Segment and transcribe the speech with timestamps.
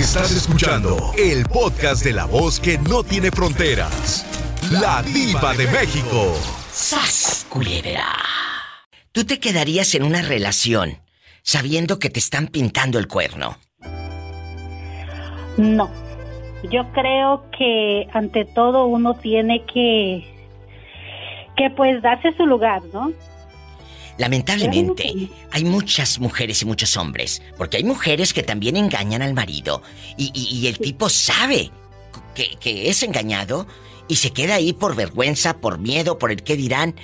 [0.00, 4.24] Estás escuchando el podcast de la voz que no tiene fronteras.
[4.72, 6.32] La diva de México.
[6.72, 8.06] ¡Sas, culebra!
[9.12, 11.02] ¿Tú te quedarías en una relación
[11.42, 13.58] sabiendo que te están pintando el cuerno?
[15.58, 15.90] No.
[16.72, 20.24] Yo creo que ante todo uno tiene que
[21.58, 23.12] que pues darse su lugar, ¿no?
[24.20, 29.82] Lamentablemente, hay muchas mujeres y muchos hombres, porque hay mujeres que también engañan al marido
[30.18, 31.70] y, el tipo sabe
[32.34, 33.66] que, que, es engañado
[34.08, 36.96] y se queda ahí por vergüenza, por miedo, por el qué dirán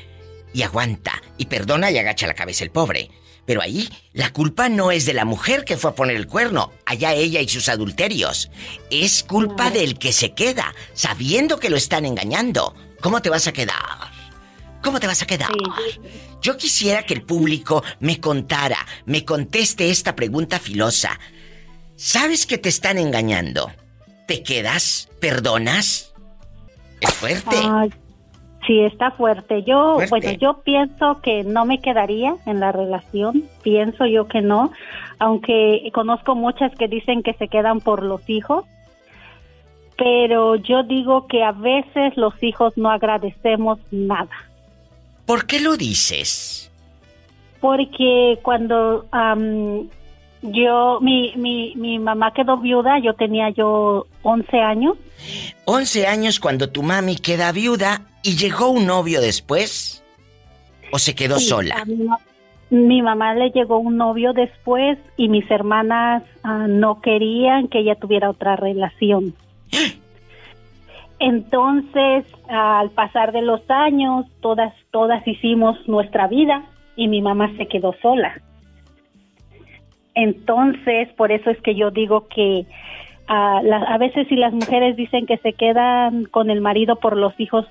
[0.53, 3.11] y aguanta y perdona y agacha la cabeza el pobre.
[3.47, 6.71] Pero ahí la culpa no es de la mujer que fue a poner el cuerno,
[6.85, 8.51] allá ella y sus adulterios.
[8.91, 12.75] Es culpa del que se queda, sabiendo que lo están engañando.
[13.01, 14.13] ¿Cómo te vas a quedar?
[14.83, 15.49] ¿Cómo te vas a quedar?
[16.41, 21.19] Yo quisiera que el público me contara, me conteste esta pregunta filosa.
[21.97, 23.71] ¿Sabes que te están engañando?
[24.27, 25.09] ¿Te quedas?
[25.21, 26.15] ¿Perdonas?
[27.01, 27.57] Es fuerte.
[28.67, 29.63] sí, está fuerte.
[29.63, 33.45] Yo, bueno, yo pienso que no me quedaría en la relación.
[33.63, 34.73] Pienso yo que no.
[35.19, 38.65] Aunque conozco muchas que dicen que se quedan por los hijos.
[39.97, 44.29] Pero yo digo que a veces los hijos no agradecemos nada.
[45.27, 46.71] ¿Por qué lo dices?
[47.61, 49.07] Porque cuando
[50.43, 54.97] yo, mi, mi, mi mamá quedó viuda, yo tenía yo 11 años.
[55.65, 60.05] 11 años cuando tu mami queda viuda y llegó un novio después.
[60.93, 61.85] ¿O se quedó sola?
[62.71, 67.97] Mi, mamá le llegó un novio después y mis hermanas ah, no querían que ella
[67.97, 69.35] tuviera otra relación.
[71.19, 76.65] Entonces, al pasar de los años, todas, todas hicimos nuestra vida
[76.95, 78.41] y mi mamá se quedó sola.
[80.15, 82.67] Entonces, por eso es que yo digo que
[83.29, 87.39] a, a veces si las mujeres dicen que se quedan con el marido por los
[87.39, 87.67] hijos,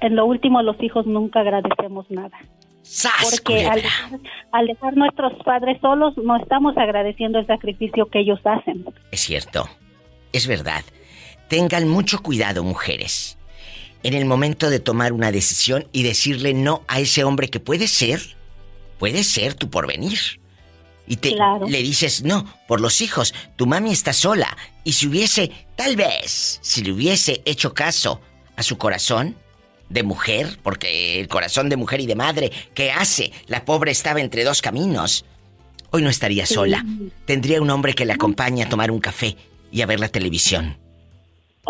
[0.00, 2.38] en lo último los hijos nunca agradecemos nada.
[3.30, 3.82] Porque al,
[4.50, 8.84] al, dejar nuestros padres solos, no estamos agradeciendo el sacrificio que ellos hacen.
[9.10, 9.68] Es cierto,
[10.32, 10.82] es verdad.
[11.48, 13.38] Tengan mucho cuidado, mujeres,
[14.02, 17.88] en el momento de tomar una decisión y decirle no a ese hombre que puede
[17.88, 18.20] ser,
[18.98, 20.40] puede ser tu porvenir.
[21.06, 21.34] Y te
[21.66, 24.54] le dices no, por los hijos, tu mami está sola.
[24.84, 28.20] Y si hubiese, tal vez, si le hubiese hecho caso
[28.56, 29.34] a su corazón
[29.88, 33.32] de mujer, porque el corazón de mujer y de madre, ¿qué hace?
[33.46, 35.24] La pobre estaba entre dos caminos.
[35.90, 36.84] Hoy no estaría sola.
[37.24, 39.34] Tendría un hombre que la acompañe a tomar un café
[39.72, 40.87] y a ver la televisión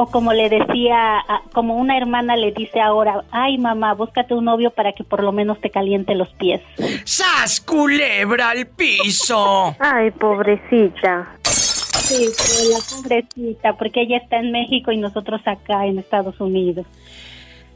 [0.01, 4.71] o como le decía, como una hermana le dice ahora, ay mamá, búscate un novio
[4.71, 6.61] para que por lo menos te caliente los pies.
[7.03, 9.75] ¡Sas, culebra al piso!
[9.81, 11.35] ay, pobrecita.
[11.43, 12.29] Sí,
[12.71, 16.87] la pobrecita, porque ella está en México y nosotros acá en Estados Unidos.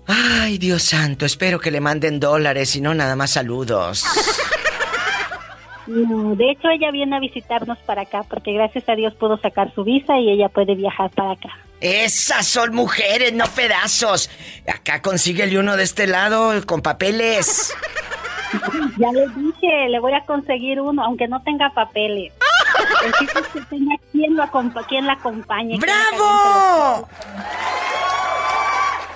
[0.07, 4.05] Ay, Dios santo, espero que le manden dólares y no nada más saludos.
[5.89, 9.75] No, de hecho ella viene a visitarnos para acá porque gracias a Dios pudo sacar
[9.75, 11.51] su visa y ella puede viajar para acá.
[11.83, 14.31] Esas son mujeres, no pedazos.
[14.73, 17.75] Acá consíguele uno de este lado con papeles.
[18.99, 22.35] Ya le dije, le voy a conseguir uno, aunque no tenga papeles.
[23.03, 24.47] El es que tenga quien, lo
[24.87, 25.79] quien la acompañe.
[25.79, 27.09] ¡Bravo!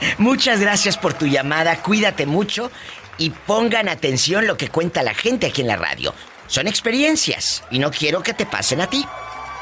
[0.19, 2.71] Muchas gracias por tu llamada, cuídate mucho
[3.19, 6.15] y pongan atención lo que cuenta la gente aquí en la radio.
[6.47, 9.05] Son experiencias y no quiero que te pasen a ti.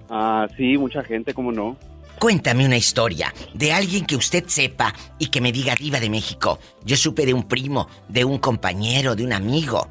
[0.10, 1.78] Ah, sí, mucha gente, ¿cómo no?
[2.20, 6.60] Cuéntame una historia de alguien que usted sepa y que me diga Diva de México.
[6.84, 9.88] Yo supe de un primo, de un compañero, de un amigo.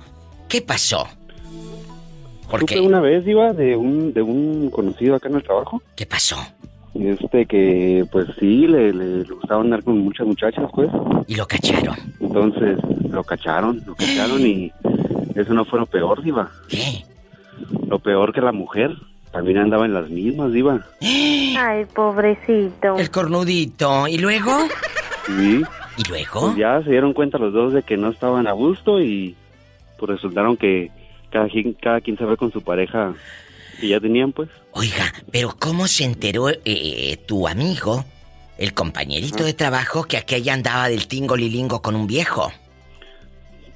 [0.48, 1.06] ¿Qué pasó?
[2.58, 5.82] Supe una vez, Diva, de un, de un conocido acá en el trabajo.
[5.96, 6.36] ¿Qué pasó?
[6.94, 10.88] Este que, pues sí, le, le, gustaba andar con muchas muchachas, pues.
[11.26, 11.96] ¿Y lo cacharon?
[12.20, 12.78] Entonces,
[13.10, 14.72] lo cacharon, lo cacharon y
[15.34, 16.50] eso no fue lo peor, Diva.
[16.68, 17.04] ¿Qué?
[17.88, 18.92] Lo peor que la mujer
[19.34, 20.86] también andaba en las mismas, Diva.
[21.00, 22.96] Ay, pobrecito.
[22.96, 24.06] El cornudito.
[24.06, 24.52] ¿Y luego?
[25.26, 25.64] Sí.
[25.96, 26.40] ¿Y luego?
[26.42, 29.34] Pues ya se dieron cuenta los dos de que no estaban a gusto y
[29.98, 30.92] pues resultaron que
[31.30, 33.12] cada quien, cada quien se ve con su pareja
[33.80, 34.48] que ya tenían, pues.
[34.70, 38.04] Oiga, pero ¿cómo se enteró eh, tu amigo,
[38.56, 42.52] el compañerito de trabajo, que aquella andaba del tingo lilingo con un viejo?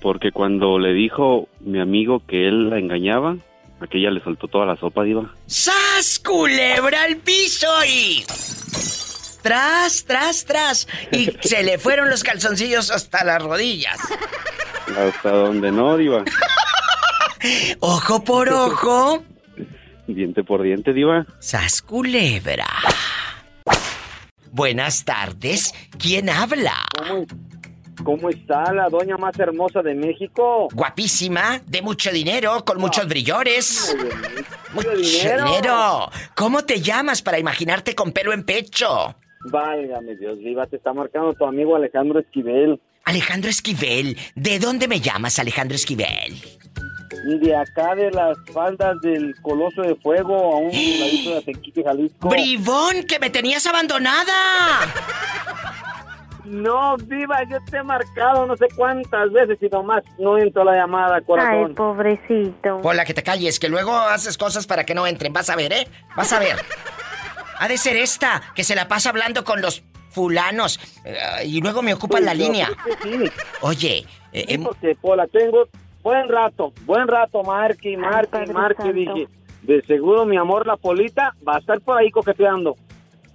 [0.01, 3.39] Porque cuando le dijo mi amigo que él la engañaba,
[3.81, 5.35] aquella le soltó toda la sopa, diva.
[5.47, 8.25] ¡Sas, culebra al piso y...
[9.43, 10.89] Tras, tras, tras.
[11.13, 13.99] Y se le fueron los calzoncillos hasta las rodillas.
[14.97, 16.25] Hasta donde no, diva.
[17.81, 19.25] Ojo por ojo.
[20.07, 21.27] Diente por diente, diva.
[21.39, 22.67] Sas culebra.
[24.51, 25.75] Buenas tardes.
[25.99, 26.75] ¿Quién habla?
[26.97, 27.27] ¿Cómo,
[28.05, 30.69] ¿Cómo está la doña más hermosa de México?
[30.73, 33.97] Guapísima, de mucho dinero, con muchos brillores.
[34.73, 36.11] Mucho dinero.
[36.35, 39.17] ¿Cómo te llamas para imaginarte con pelo en pecho?
[39.51, 42.81] Válgame Dios, viva, te está marcando tu amigo Alejandro Esquivel.
[43.05, 46.35] Alejandro Esquivel, ¿de dónde me llamas, Alejandro Esquivel?
[47.41, 52.29] De acá de las faldas del Coloso de Fuego, a un ladito de Tequique, Jalisco.
[52.29, 54.35] ¡Bribón, que me tenías abandonada!
[56.49, 60.65] No, viva, yo te he marcado no sé cuántas veces y nomás no entro a
[60.65, 61.67] la llamada, corazón.
[61.69, 62.81] Ay, pobrecito.
[62.83, 65.33] Hola, que te calles, que luego haces cosas para que no entren.
[65.33, 65.87] Vas a ver, ¿eh?
[66.17, 66.57] Vas a ver.
[67.59, 71.83] Ha de ser esta, que se la pasa hablando con los fulanos eh, y luego
[71.83, 72.71] me ocupan la línea.
[73.03, 73.31] Sí,
[73.61, 75.69] Oye, eh, sí, em, porque Pola, tengo
[76.03, 78.93] buen rato, buen rato, Padre Marque, Santo.
[78.93, 79.29] dije.
[79.63, 82.77] De seguro mi amor, la Polita, va a estar por ahí coqueteando.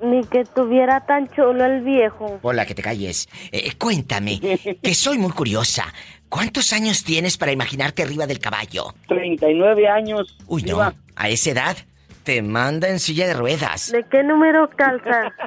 [0.02, 2.40] Ni que tuviera tan chulo el viejo.
[2.42, 3.28] hola, que te calles.
[3.52, 4.40] Eh, cuéntame,
[4.82, 5.86] que soy muy curiosa.
[6.30, 8.94] ¿Cuántos años tienes para imaginarte arriba del caballo?
[9.08, 10.36] 39 años.
[10.48, 10.82] Uy, no,
[11.16, 11.78] a esa edad
[12.24, 13.92] te manda en silla de ruedas.
[13.92, 15.32] ¿De qué número calza?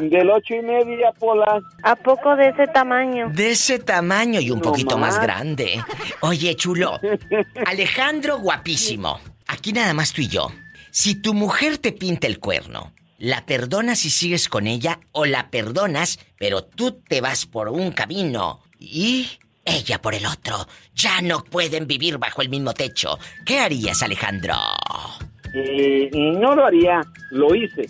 [0.00, 1.60] Del ocho y media, Pola.
[1.82, 3.28] ¿A poco de ese tamaño?
[3.30, 5.22] De ese tamaño y un No poquito más más.
[5.22, 5.82] grande.
[6.20, 6.98] Oye, chulo.
[7.66, 9.20] Alejandro guapísimo.
[9.48, 10.50] Aquí nada más tú y yo.
[10.92, 15.48] Si tu mujer te pinta el cuerno, ¿la perdonas y sigues con ella o la
[15.50, 19.28] perdonas, pero tú te vas por un camino y
[19.64, 20.66] ella por el otro?
[20.94, 23.18] Ya no pueden vivir bajo el mismo techo.
[23.46, 24.54] ¿Qué harías, Alejandro?
[25.54, 27.88] Eh, no lo haría, lo hice.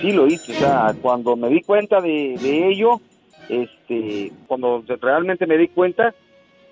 [0.00, 0.52] Sí, lo hice.
[0.52, 3.00] O sea, cuando me di cuenta de, de ello,
[3.48, 6.12] este, cuando realmente me di cuenta,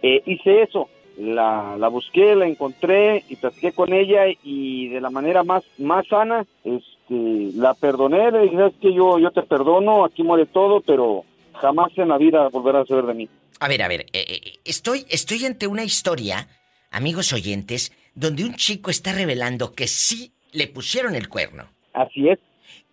[0.03, 0.89] eh, hice eso.
[1.19, 6.07] La, la busqué, la encontré y platiqué con ella y de la manera más, más
[6.09, 10.81] sana, este, la perdoné, le dije, es que yo, yo te perdono, aquí muere todo,
[10.81, 13.29] pero jamás en la vida volverás a saber de mí.
[13.61, 16.49] A ver, a ver, eh, eh, estoy, estoy ante una historia,
[16.91, 21.69] amigos oyentes, donde un chico está revelando que sí le pusieron el cuerno.
[21.93, 22.39] Así es.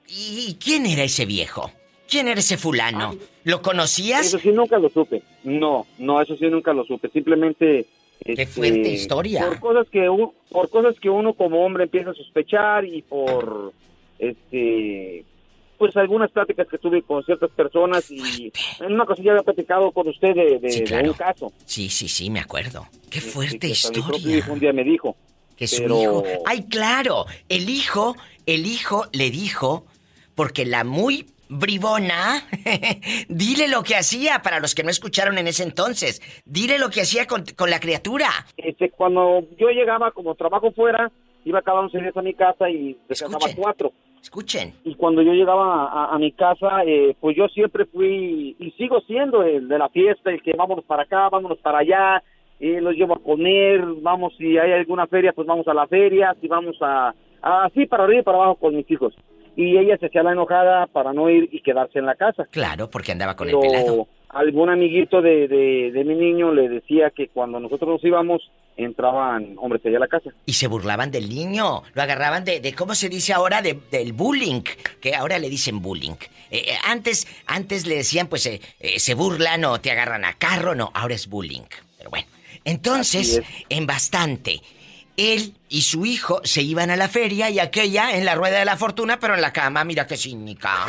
[0.08, 1.72] ¿Y quién era ese viejo?
[2.10, 3.16] ¿Quién era ese fulano?
[3.46, 4.28] ¿Lo conocías?
[4.28, 5.24] Eso sí nunca lo supe.
[5.46, 7.10] No, no, eso sí nunca lo supe.
[7.10, 7.86] Simplemente.
[8.24, 9.46] Qué este, fuerte historia.
[9.48, 13.74] Por cosas que u- por cosas que uno como hombre empieza a sospechar y por
[14.20, 15.26] este
[15.78, 19.92] pues algunas pláticas que tuve con ciertas personas y en una ocasión ya había platicado
[19.92, 21.08] con usted de, de- Sí, de claro.
[21.12, 21.52] un caso.
[21.66, 22.86] Sí, sí, sí, me acuerdo.
[23.10, 24.46] Qué Este, fuerte historia.
[24.48, 25.16] un día me dijo.
[25.56, 26.24] Que su pero- hijo.
[26.46, 27.26] ¡Ay, claro!
[27.50, 29.86] El hijo, el hijo le dijo,
[30.36, 32.42] porque la muy bribona,
[33.28, 36.22] dile lo que hacía para los que no escucharon en ese entonces.
[36.46, 38.28] Dile lo que hacía con, con la criatura.
[38.58, 41.12] Este, cuando yo llegaba como trabajo fuera,
[41.46, 43.92] iba cada 11 días a mi casa y descansaba cuatro.
[44.22, 44.74] Escuchen.
[44.84, 49.02] y cuando yo llegaba a, a mi casa, eh, pues yo siempre fui y sigo
[49.02, 52.22] siendo el de la fiesta, el que vámonos para acá, vámonos para allá,
[52.60, 56.36] eh, los llevo a comer, vamos si hay alguna feria, pues vamos a la feria,
[56.40, 59.16] si vamos a- así para arriba y para abajo con mis hijos.
[59.56, 62.46] Y ella se hacía la enojada para no ir y quedarse en la casa.
[62.52, 64.08] Claro, porque andaba con el pelado.
[64.30, 69.56] algún amiguito de, de, de mi niño le decía que cuando nosotros nos íbamos, entraban
[69.58, 70.32] hombres allá a la casa.
[70.46, 73.62] Y se burlaban del niño, lo agarraban de, de ¿cómo se dice ahora?
[73.62, 74.62] De, del bullying,
[75.02, 76.16] que ahora le dicen bullying.
[76.50, 78.60] Eh, eh, antes, antes le decían, pues, eh,
[78.98, 81.64] se burlan o te agarran a carro, no, ahora es bullying.
[81.98, 82.28] Pero bueno,
[82.64, 84.62] entonces, en bastante,
[85.18, 88.66] él y su hijo se iban a la feria y aquella en la rueda de
[88.66, 90.86] la fortuna, pero en la cama, mira qué cínica.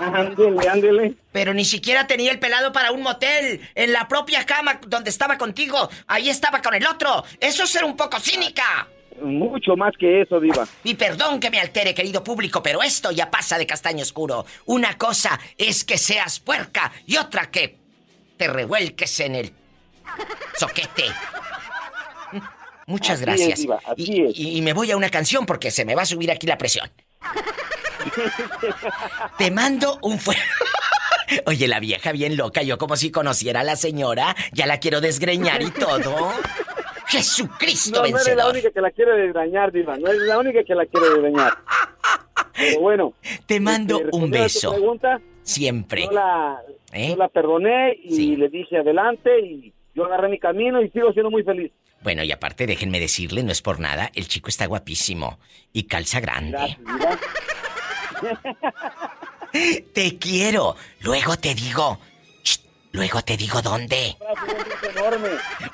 [0.00, 1.14] Ándele, ándele.
[1.32, 3.60] Pero ni siquiera tenía el pelado para un motel.
[3.74, 7.24] En la propia cama donde estaba contigo, ahí estaba con el otro.
[7.38, 8.88] Eso es ser un poco cínica.
[9.22, 10.66] Mucho más que eso, Diva.
[10.84, 14.46] Y perdón que me altere, querido público, pero esto ya pasa de castaño oscuro.
[14.66, 17.76] Una cosa es que seas puerca y otra que
[18.38, 19.52] te revuelques en el
[20.56, 21.04] soquete.
[22.90, 23.64] Muchas gracias.
[23.96, 26.90] y me voy a una canción porque se me va a subir aquí la presión.
[29.38, 30.40] Te mando un fuego.
[31.46, 35.00] Oye, la vieja bien loca, yo como si conociera a la señora, ya la quiero
[35.00, 36.32] desgreñar y todo.
[37.06, 39.96] Jesucristo no, no eres la única que la quiere desgreñar, Diva.
[39.96, 41.54] No eres la única que la quiere desgreñar.
[42.56, 43.14] Pero bueno.
[43.46, 44.74] Te mando este, un beso.
[45.42, 46.04] Siempre.
[46.04, 46.60] Yo la,
[46.92, 47.16] ¿Eh?
[47.16, 51.42] la perdoné y le dije adelante y yo agarré mi camino y sigo siendo muy
[51.42, 51.72] feliz.
[52.02, 55.38] Bueno, y aparte déjenme decirle, no es por nada, el chico está guapísimo
[55.72, 56.78] y calza grande.
[59.92, 60.76] te quiero.
[61.00, 62.00] Luego te digo.
[62.92, 64.16] luego te digo dónde.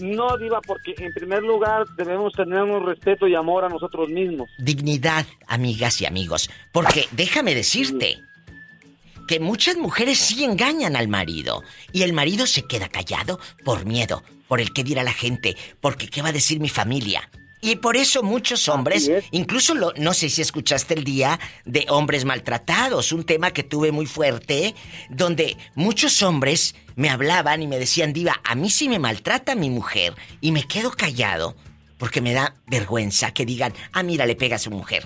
[0.00, 4.50] No, Diva, porque en primer lugar debemos tener un respeto y amor a nosotros mismos.
[4.58, 6.50] Dignidad, amigas y amigos.
[6.72, 8.20] Porque déjame decirte
[9.26, 14.22] que muchas mujeres sí engañan al marido y el marido se queda callado por miedo,
[14.46, 17.30] por el que dirá la gente, porque qué va a decir mi familia.
[17.64, 22.26] Y por eso muchos hombres, incluso lo, no sé si escuchaste el día de hombres
[22.26, 24.74] maltratados, un tema que tuve muy fuerte,
[25.08, 29.70] donde muchos hombres me hablaban y me decían, Diva, a mí sí me maltrata mi
[29.70, 31.56] mujer y me quedo callado
[31.96, 35.04] porque me da vergüenza que digan, ah, mira, le pega a su mujer.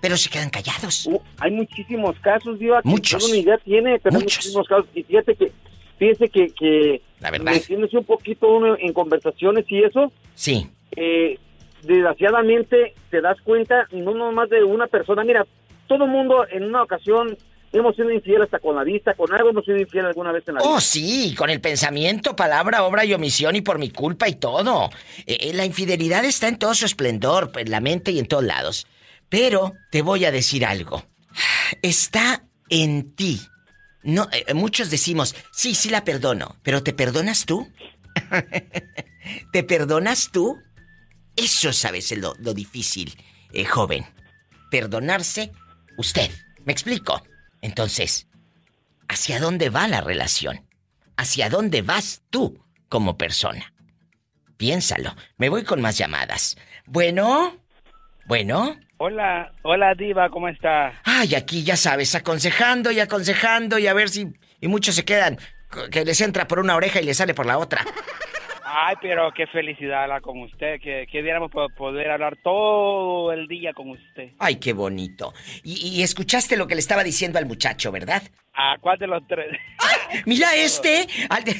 [0.00, 1.06] Pero se quedan callados.
[1.06, 3.28] Uh, hay muchísimos casos, Diva, que muchos.
[3.28, 4.86] una idea tiene, pero muchísimos casos.
[4.94, 5.50] Y fíjate que,
[5.98, 7.60] fíjate que, que la verdad.
[7.68, 10.12] un poquito uno en conversaciones y eso.
[10.36, 10.68] Sí.
[10.94, 11.40] Eh,
[11.82, 15.46] desgraciadamente te das cuenta, no nomás de una persona, mira,
[15.86, 17.36] todo el mundo en una ocasión
[17.72, 20.54] hemos sido infiel hasta con la vista, con algo hemos sido infiel alguna vez en
[20.54, 20.70] la vida.
[20.70, 24.90] Oh, sí, con el pensamiento, palabra, obra y omisión y por mi culpa y todo.
[25.26, 28.44] Eh, eh, la infidelidad está en todo su esplendor, en la mente y en todos
[28.44, 28.86] lados.
[29.28, 31.04] Pero te voy a decir algo.
[31.82, 33.40] Está en ti.
[34.02, 37.68] No, eh, muchos decimos, sí, sí la perdono, pero ¿te perdonas tú?
[39.52, 40.56] ¿Te perdonas tú?
[41.38, 43.16] Eso es a veces lo, difícil,
[43.52, 44.04] eh, joven.
[44.72, 45.52] Perdonarse
[45.96, 46.30] usted.
[46.64, 47.22] ¿Me explico?
[47.62, 48.26] Entonces,
[49.08, 50.66] ¿hacia dónde va la relación?
[51.16, 53.72] ¿Hacia dónde vas tú como persona?
[54.56, 55.14] Piénsalo.
[55.36, 56.56] Me voy con más llamadas.
[56.86, 57.56] Bueno,
[58.26, 58.76] bueno.
[58.96, 61.00] Hola, hola Diva, ¿cómo está?
[61.04, 64.26] Ay, aquí ya sabes, aconsejando y aconsejando y a ver si...
[64.60, 65.38] Y muchos se quedan
[65.92, 67.84] que les entra por una oreja y les sale por la otra.
[68.70, 73.72] Ay, pero qué felicidad hablar con usted, que, que diéramos poder hablar todo el día
[73.72, 74.28] con usted.
[74.38, 75.32] Ay, qué bonito.
[75.64, 78.22] Y, escuchaste lo que le estaba diciendo al muchacho, ¿verdad?
[78.52, 79.46] ¿A cuál de los tres?
[80.26, 81.56] mira este, al de...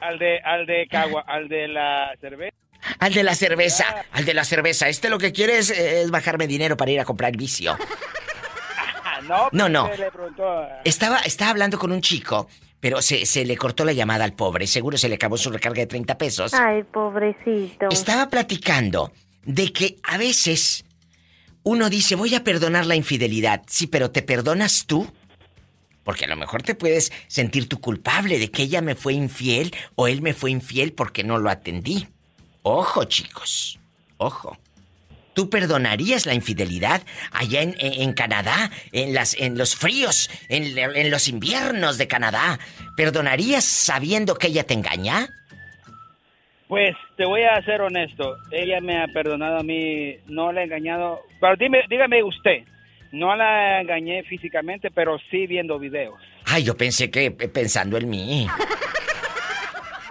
[0.00, 2.56] al, de, al de Cagua, al de la cerveza.
[2.98, 4.88] Al de la cerveza, al de la cerveza.
[4.88, 7.76] Este lo que quiere es, bajarme dinero para ir a comprar vicio.
[9.22, 9.90] No, no, no.
[10.84, 12.48] Estaba, estaba hablando con un chico
[12.80, 14.66] pero se, se, le cortó la llamada al pobre.
[14.66, 16.54] Seguro se le acabó su recarga de 30 pesos.
[16.54, 17.88] Ay, pobrecito.
[17.90, 19.12] Estaba platicando
[19.44, 20.84] de que a veces
[21.62, 23.62] uno dice, voy a perdonar la infidelidad.
[23.66, 25.10] Sí, pero ¿te perdonas tú?
[26.04, 29.74] Porque a lo mejor te puedes sentir tú culpable de que ella me fue infiel
[29.94, 32.08] o él me fue infiel porque no lo atendí.
[32.62, 33.78] Ojo, chicos.
[34.16, 34.56] Ojo.
[35.38, 41.28] ¿Tú perdonarías la infidelidad allá en, Canadá, en, las, en los fríos, en, en los
[41.28, 42.58] inviernos de Canadá?
[42.96, 45.28] ¿Perdonarías sabiendo que ella te engaña?
[46.66, 50.64] Pues te voy a ser honesto, ella me ha perdonado a mí, no la he
[50.64, 52.64] engañado, pero dime, dígame usted,
[53.12, 56.20] no la engañé físicamente, pero sí viendo videos.
[56.46, 58.48] Ay, yo pensé que pensando en mí.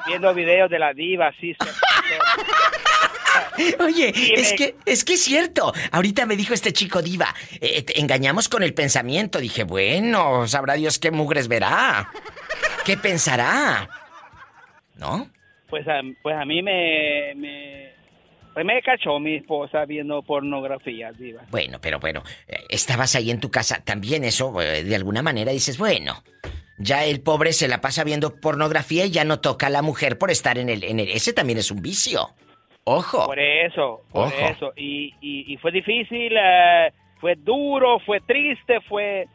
[0.07, 1.53] Viendo videos de la diva, sí.
[3.79, 5.74] Oye, es que es que es cierto.
[5.91, 9.39] Ahorita me dijo este chico diva, eh, engañamos con el pensamiento.
[9.39, 12.12] Dije, bueno, sabrá Dios qué mugres verá.
[12.86, 13.89] ¿Qué pensará?
[14.96, 15.29] ¿No?
[15.70, 17.88] Pues a, pues a mí me, me
[18.58, 21.44] pues me cachó mi esposa viendo pornografía, diva.
[21.51, 22.24] Bueno, pero bueno,
[22.70, 23.84] estabas ahí en tu casa.
[23.84, 26.24] También eso, eh, de alguna manera dices, bueno,
[26.79, 30.17] ya el pobre se la pasa viendo pornografía y ya no toca a la mujer
[30.17, 30.84] por estar en el...
[30.84, 32.29] En el ese también es un vicio.
[32.89, 33.25] Ojo.
[33.25, 34.72] Por eso, por eso.
[34.77, 39.27] Y, y, fue difícil, eh, fue duro, fue triste, fue...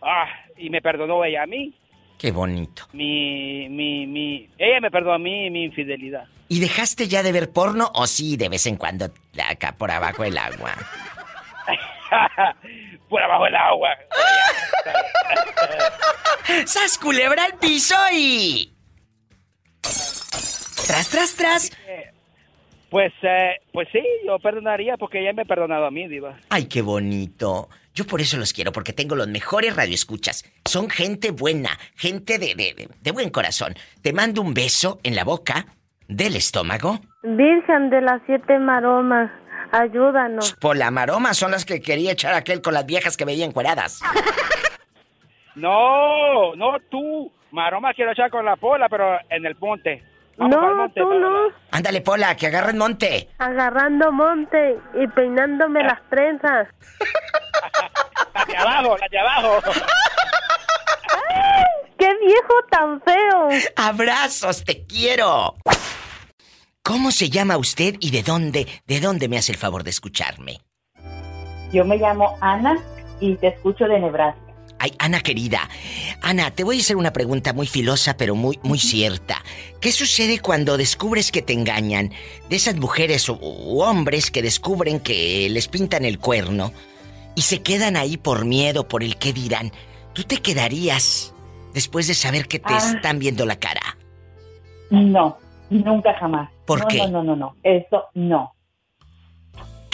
[0.00, 1.74] Ah, y me perdonó ella a mí.
[2.16, 2.84] Qué bonito.
[2.92, 4.48] Mi, mi, mi...
[4.56, 6.28] Ella me perdonó a mí mi infidelidad.
[6.46, 9.06] ¿Y dejaste ya de ver porno o sí de vez en cuando
[9.50, 10.72] acá por abajo del agua?
[13.08, 13.88] por abajo del agua.
[16.66, 18.72] ¡Sas culebra al piso y...
[20.86, 21.72] Tras, tras, tras.
[22.96, 26.38] Pues, eh, pues sí, yo perdonaría porque ella me ha perdonado a mí, Diva.
[26.48, 27.68] Ay, qué bonito.
[27.92, 30.50] Yo por eso los quiero, porque tengo los mejores radioescuchas.
[30.64, 33.74] Son gente buena, gente de, de, de buen corazón.
[34.00, 35.66] Te mando un beso en la boca,
[36.08, 37.00] del estómago.
[37.22, 39.30] Virgen de las siete maromas,
[39.72, 40.54] ayúdanos.
[40.58, 44.00] Por la maroma son las que quería echar aquel con las viejas que veía encueradas.
[45.54, 47.30] no, no tú.
[47.50, 49.54] Maroma quiero echar con la pola, pero en el
[50.38, 51.48] monte no, tú no.
[51.70, 53.28] Ándale, Pola, que agarren monte.
[53.38, 56.68] Agarrando monte y peinándome las trenzas.
[58.34, 59.60] las de abajo, las de abajo.
[61.34, 61.64] ¡Ay,
[61.98, 63.48] ¡Qué viejo tan feo!
[63.76, 65.54] Abrazos, te quiero.
[66.82, 70.60] ¿Cómo se llama usted y de dónde, de dónde me hace el favor de escucharme?
[71.72, 72.78] Yo me llamo Ana
[73.18, 74.45] y te escucho de Nebraska.
[74.86, 75.68] Ay, Ana querida.
[76.22, 79.42] Ana, te voy a hacer una pregunta muy filosa, pero muy, muy cierta.
[79.80, 82.12] ¿Qué sucede cuando descubres que te engañan?
[82.48, 83.36] De esas mujeres u,
[83.80, 86.72] hombres que descubren que les pintan el cuerno
[87.34, 89.72] y se quedan ahí por miedo, por el qué dirán.
[90.12, 91.34] ¿Tú te quedarías
[91.74, 92.92] después de saber que te ah.
[92.94, 93.98] están viendo la cara?
[94.90, 95.36] No,
[95.68, 96.48] nunca jamás.
[96.64, 96.98] ¿Por qué?
[96.98, 97.56] No, no, no, no.
[97.64, 98.54] Eso no.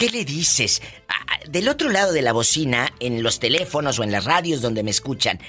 [0.03, 0.81] ¿Qué le dices?
[1.47, 4.91] Del otro lado de la bocina, en los teléfonos o en las radios donde me
[4.91, 5.39] escuchan,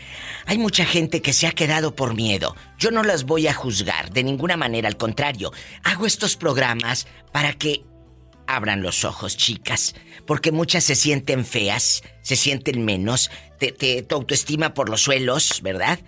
[0.47, 2.55] hay mucha gente que se ha quedado por miedo.
[2.79, 7.53] Yo no las voy a juzgar de ninguna manera, al contrario, hago estos programas para
[7.55, 7.83] que
[8.47, 14.15] abran los ojos, chicas, porque muchas se sienten feas, se sienten menos, te, te tu
[14.15, 15.99] autoestima por los suelos, ¿verdad?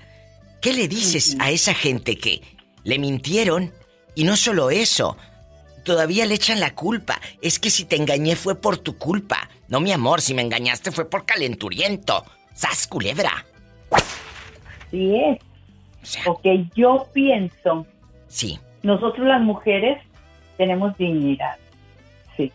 [0.63, 2.43] ¿Qué le dices a esa gente que
[2.85, 3.75] le mintieron?
[4.15, 5.17] Y no solo eso,
[5.87, 7.19] todavía le echan la culpa.
[7.41, 9.49] Es que si te engañé fue por tu culpa.
[9.69, 12.25] No, mi amor, si me engañaste fue por calenturiento.
[12.53, 13.47] ¡Sas, culebra!
[14.91, 15.39] Sí es.
[16.25, 17.87] Porque yo pienso.
[18.29, 18.59] Sí.
[18.83, 19.99] Nosotros las mujeres
[20.57, 21.57] tenemos dignidad.
[22.37, 22.53] Sí.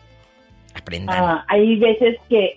[0.74, 1.22] Aprendan.
[1.22, 2.56] Ah, hay veces que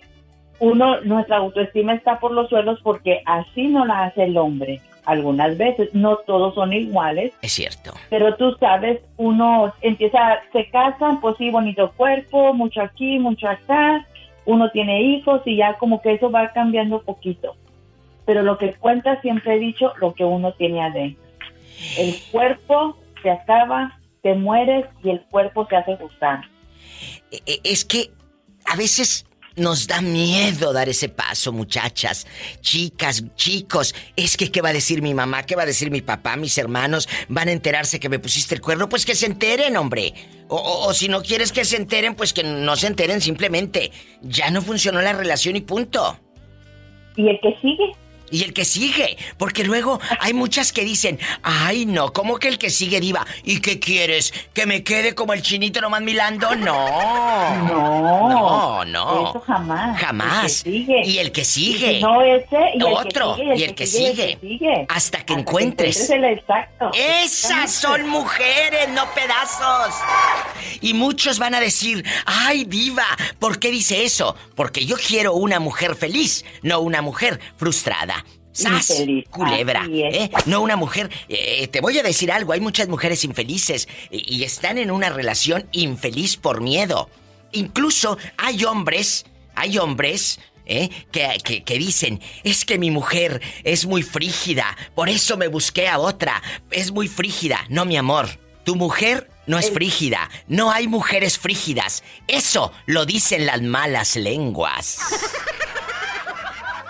[0.58, 5.56] uno, nuestra autoestima está por los suelos porque así no la hace el hombre algunas
[5.56, 7.32] veces, no todos son iguales.
[7.40, 7.94] Es cierto.
[8.10, 14.04] Pero tú sabes, uno empieza, se casan, pues sí, bonito cuerpo, mucho aquí, mucho acá,
[14.44, 17.56] uno tiene hijos y ya como que eso va cambiando poquito.
[18.24, 21.22] Pero lo que cuenta, siempre he dicho, lo que uno tiene adentro.
[21.96, 26.40] El cuerpo se acaba, te mueres y el cuerpo se hace gustar.
[27.30, 28.10] E, e, es que
[28.64, 29.25] a veces
[29.56, 32.26] nos da miedo dar ese paso, muchachas,
[32.60, 33.94] chicas, chicos.
[34.16, 35.44] Es que, ¿qué va a decir mi mamá?
[35.44, 36.36] ¿Qué va a decir mi papá?
[36.36, 38.88] Mis hermanos van a enterarse que me pusiste el cuerno.
[38.88, 40.14] Pues que se enteren, hombre.
[40.48, 43.90] O, o, si no quieres que se enteren, pues que no se enteren simplemente.
[44.22, 46.18] Ya no funcionó la relación y punto.
[47.16, 47.92] ¿Y el que sigue?
[48.30, 52.58] Y el que sigue, porque luego hay muchas que dicen, ay no, ¿cómo que el
[52.58, 53.24] que sigue diva?
[53.44, 54.32] ¿Y qué quieres?
[54.52, 56.54] ¿Que me quede como el chinito nomás milando?
[56.56, 56.76] No.
[57.66, 58.28] No.
[58.28, 59.30] No, no.
[59.30, 60.00] Eso jamás.
[60.00, 60.66] Jamás.
[60.66, 62.00] Y el que sigue.
[62.00, 63.36] no ese y Otro.
[63.38, 64.38] y el que sigue.
[64.88, 66.10] Hasta que encuentres.
[66.10, 66.90] el exacto.
[66.94, 69.94] Esas son mujeres, no pedazos.
[70.80, 73.06] Y muchos van a decir, ay diva,
[73.38, 74.36] ¿por qué dice eso?
[74.54, 78.15] Porque yo quiero una mujer feliz, no una mujer frustrada.
[78.56, 79.04] ¡Sas!
[79.30, 79.86] Culebra.
[79.90, 80.30] ¿eh?
[80.46, 81.10] No una mujer.
[81.28, 85.68] Eh, te voy a decir algo: hay muchas mujeres infelices y, están en una relación
[85.72, 87.10] infeliz por miedo.
[87.52, 90.38] incluso hay hombres, hay hombres
[90.68, 90.90] ¿Eh?
[91.12, 95.86] Que, que, que, dicen, es que mi mujer es muy frígida, por eso me busqué
[95.86, 96.42] a otra,
[96.72, 97.64] es muy frígida.
[97.68, 98.26] No, mi amor,
[98.64, 102.02] tu mujer no es frígida, no hay mujeres frígidas.
[102.26, 104.98] Eso lo dicen las malas lenguas.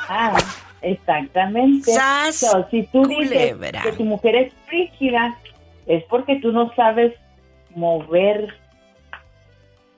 [0.08, 0.38] Ah,
[0.82, 1.92] exactamente.
[2.70, 5.38] si tú dices que tu mujer es frígida,
[5.86, 7.14] es porque tú no sabes
[7.74, 8.54] mover.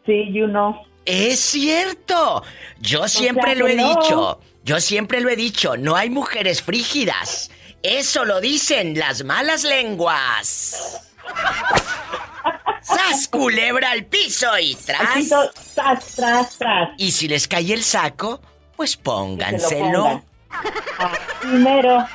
[0.07, 0.77] Sí, you know.
[1.05, 2.43] Es cierto.
[2.81, 4.41] Yo siempre lo he dicho.
[4.65, 5.77] Yo siempre lo he dicho.
[5.77, 7.51] No hay mujeres frígidas.
[7.83, 11.09] Eso lo dicen las malas lenguas.
[12.83, 15.29] ¡Sas, culebra al piso y tras!
[15.75, 16.91] tras, tras, tras.
[16.97, 18.41] Y si les cae el saco,
[18.77, 20.23] pues pónganselo.
[21.41, 22.07] Primero.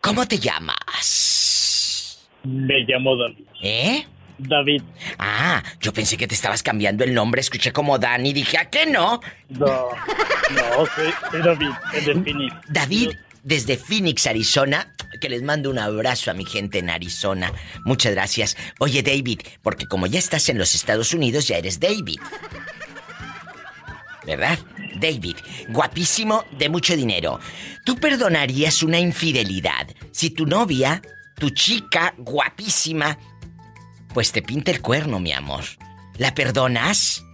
[0.00, 2.18] ¿Cómo te llamas?
[2.44, 3.44] Me llamo David.
[3.62, 4.06] ¿Eh?
[4.38, 4.82] David.
[5.18, 8.70] Ah, yo pensé que te estabas cambiando el nombre, escuché como Dani y dije, ¿a
[8.70, 9.20] qué no?
[9.50, 12.54] No, no, soy, David, desde Phoenix.
[12.68, 13.10] David,
[13.42, 17.52] desde Phoenix, Arizona, que les mando un abrazo a mi gente en Arizona.
[17.84, 18.56] Muchas gracias.
[18.78, 22.20] Oye, David, porque como ya estás en los Estados Unidos, ya eres David.
[24.30, 24.60] ¿Verdad?
[24.94, 25.36] David,
[25.70, 27.40] guapísimo, de mucho dinero.
[27.84, 31.02] ¿Tú perdonarías una infidelidad si tu novia,
[31.34, 33.18] tu chica guapísima,
[34.14, 35.64] pues te pinta el cuerno, mi amor?
[36.16, 37.24] ¿La perdonas?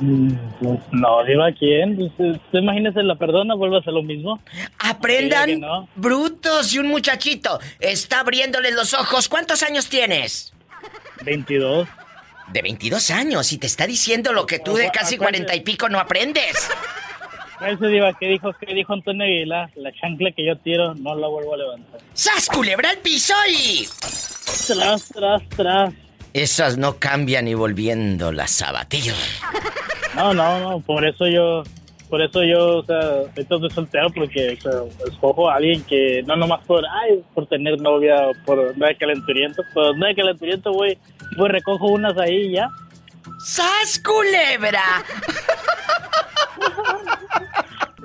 [0.00, 1.96] Mm, pues, no, diga quién.
[1.96, 4.42] Pues, ¿Usted imagínese la perdona, vuelve a hacer lo mismo?
[4.78, 5.62] Aprendan,
[5.96, 9.26] brutos, y un muchachito está abriéndole los ojos.
[9.26, 10.52] ¿Cuántos años tienes?
[11.24, 11.88] 22.
[12.48, 15.88] De 22 años y te está diciendo lo que tú de casi cuarenta y pico
[15.88, 16.68] no aprendes.
[17.66, 19.70] Eso diva, ¿qué dijo, qué dijo Antonio Aguilar?
[19.76, 22.00] La chancla que yo tiro no la vuelvo a levantar.
[22.12, 23.86] ¡Sas, culebra el piso y...
[24.66, 25.94] Tras, tras, tras.
[26.32, 29.14] Esas no cambian ni volviéndolas a batir.
[30.16, 31.62] No, no, no, por eso yo,
[32.08, 34.58] por eso yo, o sea, estoy soltero porque
[35.06, 39.62] escojo a alguien que no nomás por, ay, por tener novia, por no de calenturiento,
[39.72, 40.98] pues no de calenturiento voy,
[41.36, 42.68] voy recojo unas ahí y ya.
[43.44, 45.04] ¡Sas culebra!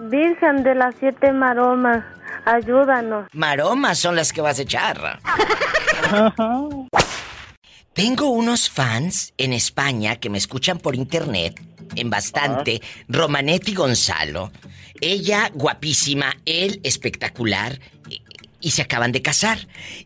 [0.10, 2.04] Virgen de las siete maromas,
[2.46, 3.28] ayúdanos.
[3.34, 5.20] Maromas son las que vas a echar.
[7.94, 11.60] Tengo unos fans en España que me escuchan por internet,
[11.96, 14.52] en bastante, Romanetti Gonzalo.
[15.02, 17.80] Ella guapísima, él espectacular,
[18.60, 19.60] y se acaban de casar.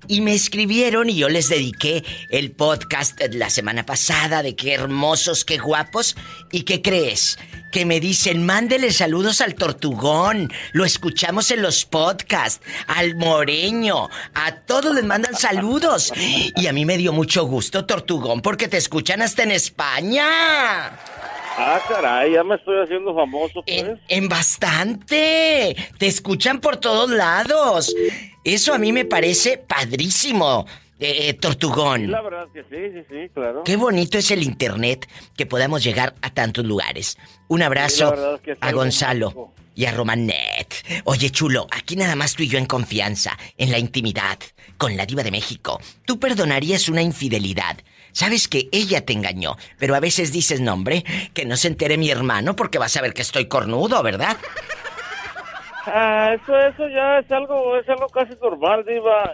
[0.08, 5.46] Y me escribieron y yo les dediqué el podcast la semana pasada de qué hermosos,
[5.46, 6.16] qué guapos.
[6.52, 7.38] ¿Y qué crees?
[7.72, 10.52] Que me dicen, mándele saludos al tortugón.
[10.74, 12.66] Lo escuchamos en los podcasts.
[12.88, 14.10] Al moreño.
[14.34, 16.12] A todos les mandan saludos.
[16.18, 20.92] Y a mí me dio mucho gusto, tortugón, porque te escuchan hasta en España.
[21.58, 24.00] Ah, caray, ya me estoy haciendo famoso, pues.
[24.08, 25.76] En, bastante.
[25.98, 27.94] Te escuchan por todos lados.
[28.43, 30.65] Eso a mí me parece padrísimo.
[30.99, 32.12] Eh, eh, tortugón.
[32.12, 33.63] la verdad que sí, sí, sí, claro.
[33.63, 37.17] Qué bonito es el internet que podamos llegar a tantos lugares.
[37.47, 40.75] Un abrazo a Gonzalo y a Romanet.
[41.06, 44.38] Oye, chulo, aquí nada más tú y yo en confianza, en la intimidad,
[44.77, 45.82] con la diva de México.
[46.06, 47.77] ¿Tú perdonarías una infidelidad
[48.13, 52.10] Sabes que ella te engañó, pero a veces dices, nombre, que no se entere mi
[52.10, 54.38] hermano porque vas a ver que estoy cornudo, ¿verdad?
[55.86, 59.32] Ah, eso, eso ya es algo, es algo casi normal, diva.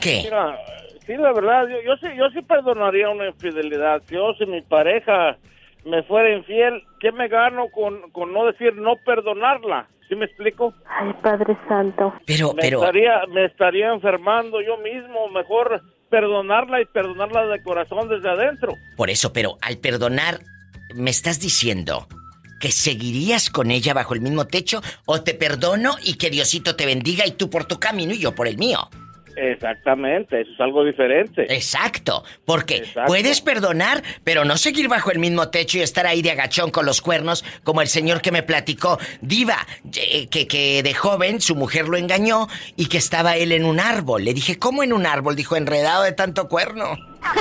[0.00, 0.22] ¿Qué?
[0.24, 0.58] Mira,
[1.06, 4.02] sí, la verdad, yo, yo sí, yo sí perdonaría una infidelidad.
[4.08, 5.36] Yo, si mi pareja
[5.84, 9.88] me fuera infiel, ¿qué me gano con, con no decir no perdonarla?
[10.08, 10.74] ¿Sí me explico?
[10.86, 12.14] Ay, Padre Santo.
[12.26, 12.80] Pero, me pero...
[12.80, 18.72] Estaría, me estaría enfermando yo mismo, mejor perdonarla y perdonarla de corazón desde adentro.
[18.96, 20.38] Por eso, pero al perdonar,
[20.94, 22.06] ¿me estás diciendo
[22.60, 26.86] que seguirías con ella bajo el mismo techo o te perdono y que Diosito te
[26.86, 28.88] bendiga y tú por tu camino y yo por el mío?
[29.40, 31.42] Exactamente, eso es algo diferente.
[31.54, 36.32] Exacto, porque puedes perdonar, pero no seguir bajo el mismo techo y estar ahí de
[36.32, 39.58] agachón con los cuernos, como el señor que me platicó, Diva,
[39.96, 43.78] eh, que, que de joven su mujer lo engañó y que estaba él en un
[43.78, 44.24] árbol.
[44.24, 45.36] Le dije, ¿cómo en un árbol?
[45.36, 46.96] Dijo, enredado de tanto cuerno.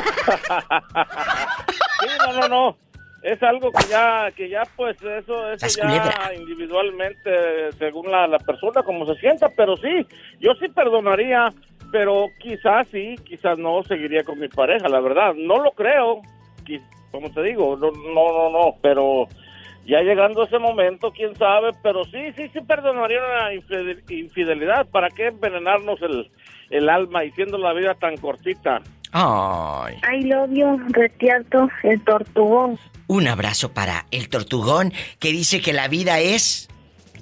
[2.02, 2.78] sí, no, no, no.
[3.24, 8.84] Es algo que ya, que ya pues eso, eso ya individualmente, según la, la persona,
[8.84, 10.06] como se sienta, pero sí,
[10.40, 11.52] yo sí perdonaría
[11.92, 15.34] pero quizás sí, quizás no seguiría con mi pareja, la verdad.
[15.36, 16.22] No lo creo,
[17.12, 19.28] como te digo, no, no, no, no, pero
[19.86, 23.54] ya llegando a ese momento, quién sabe, pero sí, sí, sí perdonaría una
[24.10, 24.88] infidelidad.
[24.90, 26.30] ¿Para qué envenenarnos el,
[26.70, 28.82] el alma y siendo la vida tan cortita?
[29.12, 29.96] Ay.
[30.04, 32.78] I love you, Retiarto, el tortugón.
[33.08, 36.68] Un abrazo para el tortugón que dice que la vida es...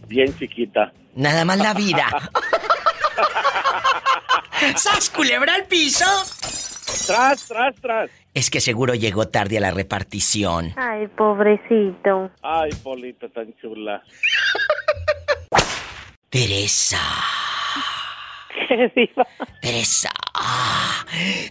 [0.08, 0.92] Bien chiquita.
[1.16, 2.08] Nada más la vida.
[4.76, 6.06] ¡Sas, culebra al piso!
[7.08, 8.10] Tras, tras, tras.
[8.34, 10.74] Es que seguro llegó tarde a la repartición.
[10.76, 12.32] Ay, pobrecito.
[12.42, 14.02] Ay, Polita tan chula.
[16.30, 17.00] Teresa.
[19.62, 20.12] Teresa.
[20.34, 21.06] ah,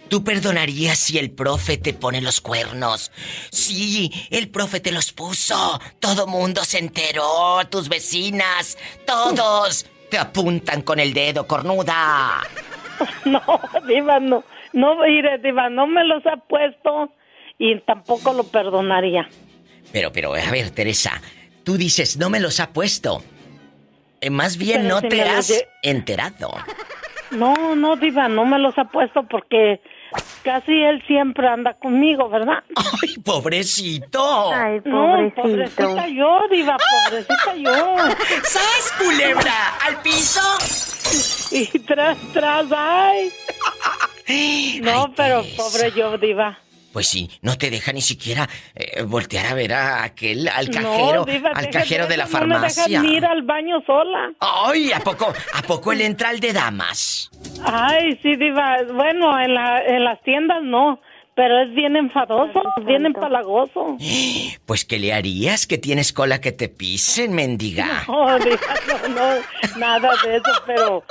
[0.09, 3.13] ¿Tú perdonarías si el profe te pone los cuernos?
[3.51, 5.81] Sí, el profe te los puso.
[6.01, 7.61] Todo mundo se enteró.
[7.71, 8.77] Tus vecinas.
[9.07, 9.87] Todos.
[10.11, 12.43] Te apuntan con el dedo, cornuda.
[13.25, 13.43] No,
[13.89, 14.45] Diva, no.
[14.73, 17.13] No, mire, Diva, no me los ha puesto
[17.59, 19.29] y tampoco lo perdonaría.
[19.93, 21.21] Pero, pero, a ver, Teresa.
[21.65, 23.25] Tú dices, no me los ha puesto.
[24.21, 26.55] Eh, más bien Pero no si te has enterado.
[27.35, 29.81] No, no, Diva, no me los ha puesto porque
[30.43, 32.63] casi él siempre anda conmigo, ¿verdad?
[32.77, 34.53] ¡Ay, pobrecito!
[34.53, 35.43] Ay, No, pobrecito.
[35.43, 36.77] pobrecita yo, Diva,
[37.09, 37.97] pobrecita yo.
[38.45, 39.75] ¡Sas, culebra!
[39.87, 40.41] ¡Al piso!
[41.51, 43.31] Y tras, tras, ay.
[44.83, 45.57] No, Ay, pero Teresa.
[45.63, 46.59] pobre yo, Diva.
[46.95, 51.17] Pues sí, no te deja ni siquiera eh, voltear a ver a aquel, al cajero,
[51.17, 53.05] no, Diva, al deja cajero de de la eso, No me farmacia.
[53.05, 54.31] ir al baño sola.
[54.39, 54.93] ¡Ay!
[54.93, 57.33] ¿A poco, ¿A poco él entra al de damas?
[57.65, 58.77] Ay, sí, Diva.
[58.93, 61.01] Bueno, en, la, en las tiendas no,
[61.35, 63.97] pero es bien enfadoso, bien empalagoso.
[64.65, 65.67] Pues, ¿qué le harías?
[65.67, 68.05] ¿Que tienes cola que te pisen, mendiga?
[68.09, 71.03] No, Diva, no, no, nada de eso, pero,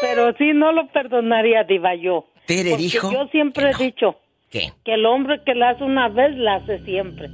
[0.00, 2.26] pero sí no lo perdonaría, Diva, yo.
[2.44, 4.16] Tere Porque dijo Yo siempre que he dicho
[4.52, 4.70] ¿Qué?
[4.84, 7.30] que el hombre que la hace una vez, la hace siempre.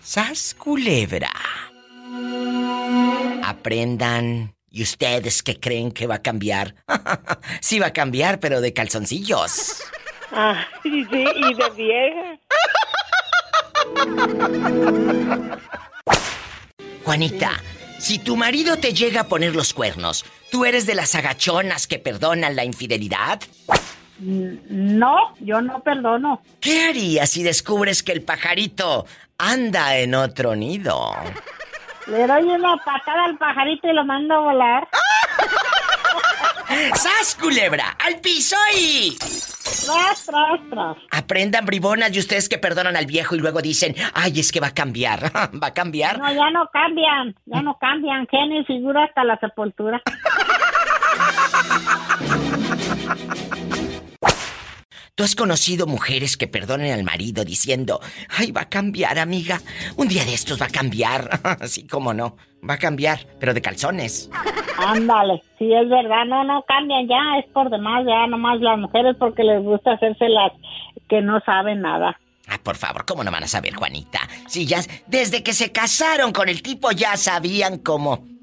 [0.00, 1.30] ¡Sas, culebra!
[3.44, 4.54] Aprendan.
[4.70, 6.74] ¿Y ustedes qué creen que va a cambiar?
[7.60, 9.82] sí va a cambiar, pero de calzoncillos.
[10.30, 12.38] Ay, sí, y de vieja.
[17.04, 17.52] Juanita,
[17.98, 21.98] si tu marido te llega a poner los cuernos, ¿tú eres de las agachonas que
[21.98, 23.40] perdonan la infidelidad?
[24.18, 26.40] No, yo no perdono.
[26.60, 29.06] ¿Qué harías si descubres que el pajarito
[29.38, 31.14] anda en otro nido?
[32.06, 34.88] Le doy una patada al pajarito y lo mando a volar.
[36.94, 37.96] ¡Sas, culebra!
[38.04, 39.16] ¡Al piso y...
[39.18, 40.96] Tras, tras, tras.
[41.10, 44.68] Aprendan bribonas y ustedes que perdonan al viejo y luego dicen, ay, es que va
[44.68, 45.32] a cambiar.
[45.34, 46.18] ¿Va a cambiar?
[46.18, 48.26] No, ya no cambian, ya no cambian.
[48.28, 50.00] Genio y figura hasta la sepultura.
[55.16, 59.62] ¿Tú has conocido mujeres que perdonen al marido diciendo, ay, va a cambiar, amiga?
[59.96, 61.40] Un día de estos va a cambiar.
[61.58, 62.36] Así como no.
[62.68, 64.28] Va a cambiar, pero de calzones.
[64.76, 69.16] Ándale, sí es verdad, no, no cambian ya, es por demás, ya nomás las mujeres
[69.18, 70.52] porque les gusta hacerse las
[71.08, 72.20] que no saben nada.
[72.46, 74.20] Ah, por favor, ¿cómo no van a saber, Juanita?
[74.48, 78.35] Si ya desde que se casaron con el tipo ya sabían cómo.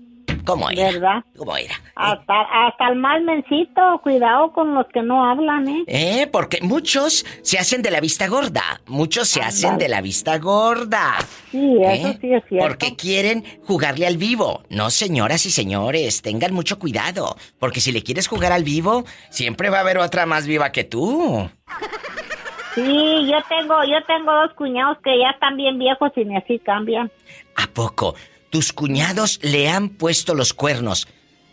[0.45, 0.91] ¿Cómo era?
[0.91, 1.23] ¿Verdad?
[1.37, 1.73] ¿Cómo era?
[1.95, 5.83] Hasta, hasta el más mencito, cuidado con los que no hablan, ¿eh?
[5.87, 8.81] Eh, porque muchos se hacen de la vista gorda.
[8.87, 11.15] Muchos se hacen de la vista gorda.
[11.51, 12.17] Sí, eso ¿Eh?
[12.19, 12.67] sí es cierto.
[12.67, 14.63] Porque quieren jugarle al vivo.
[14.69, 17.37] No, señoras y señores, tengan mucho cuidado.
[17.59, 20.83] Porque si le quieres jugar al vivo, siempre va a haber otra más viva que
[20.83, 21.49] tú.
[22.75, 26.59] Sí, yo tengo, yo tengo dos cuñados que ya están bien viejos y ni así
[26.59, 27.11] cambian.
[27.55, 28.15] ¿A poco
[28.53, 31.07] tus cuñados le han puesto los cuernos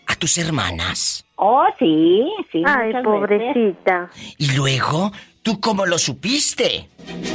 [0.07, 1.25] a tus hermanas?
[1.37, 2.63] Oh, sí, sí.
[2.67, 3.03] Ay, veces.
[3.03, 4.11] pobrecita.
[4.37, 5.11] Y luego,
[5.43, 6.91] ¿tú cómo lo supiste?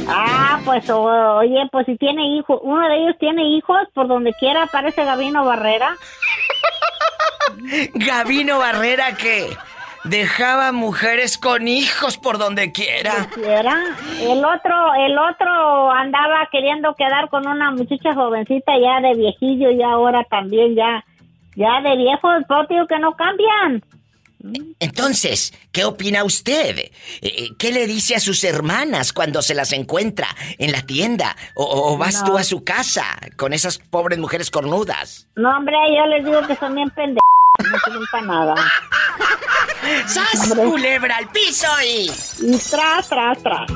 [0.06, 1.02] Ah, pues o-
[1.38, 5.44] oye, pues si tiene hijos, uno de ellos tiene hijos, por donde quiera aparece Gabino
[5.44, 5.96] Barrera.
[7.94, 9.48] Gavino Barrera que
[10.08, 13.28] dejaba mujeres con hijos por donde quiera.
[13.34, 13.76] Quiera.
[14.20, 19.82] El otro, el otro andaba queriendo quedar con una muchacha jovencita ya de viejillo y
[19.82, 21.04] ahora también ya,
[21.54, 23.82] ya de viejos, pero digo que no cambian.
[24.78, 26.78] Entonces, ¿qué opina usted?
[26.78, 26.92] Eh,
[27.22, 31.34] eh, ¿Qué le dice a sus hermanas cuando se las encuentra en la tienda?
[31.54, 32.26] ¿O, o vas No.
[32.26, 33.04] tú a su casa
[33.36, 35.26] con esas pobres mujeres cornudas?
[35.34, 37.25] No, hombre, yo les digo que son bien pendejos,
[37.64, 38.54] no sirven para nada.
[40.06, 42.10] ¡Sas, culebra al piso y...
[42.40, 43.70] Y tras, tras, tras.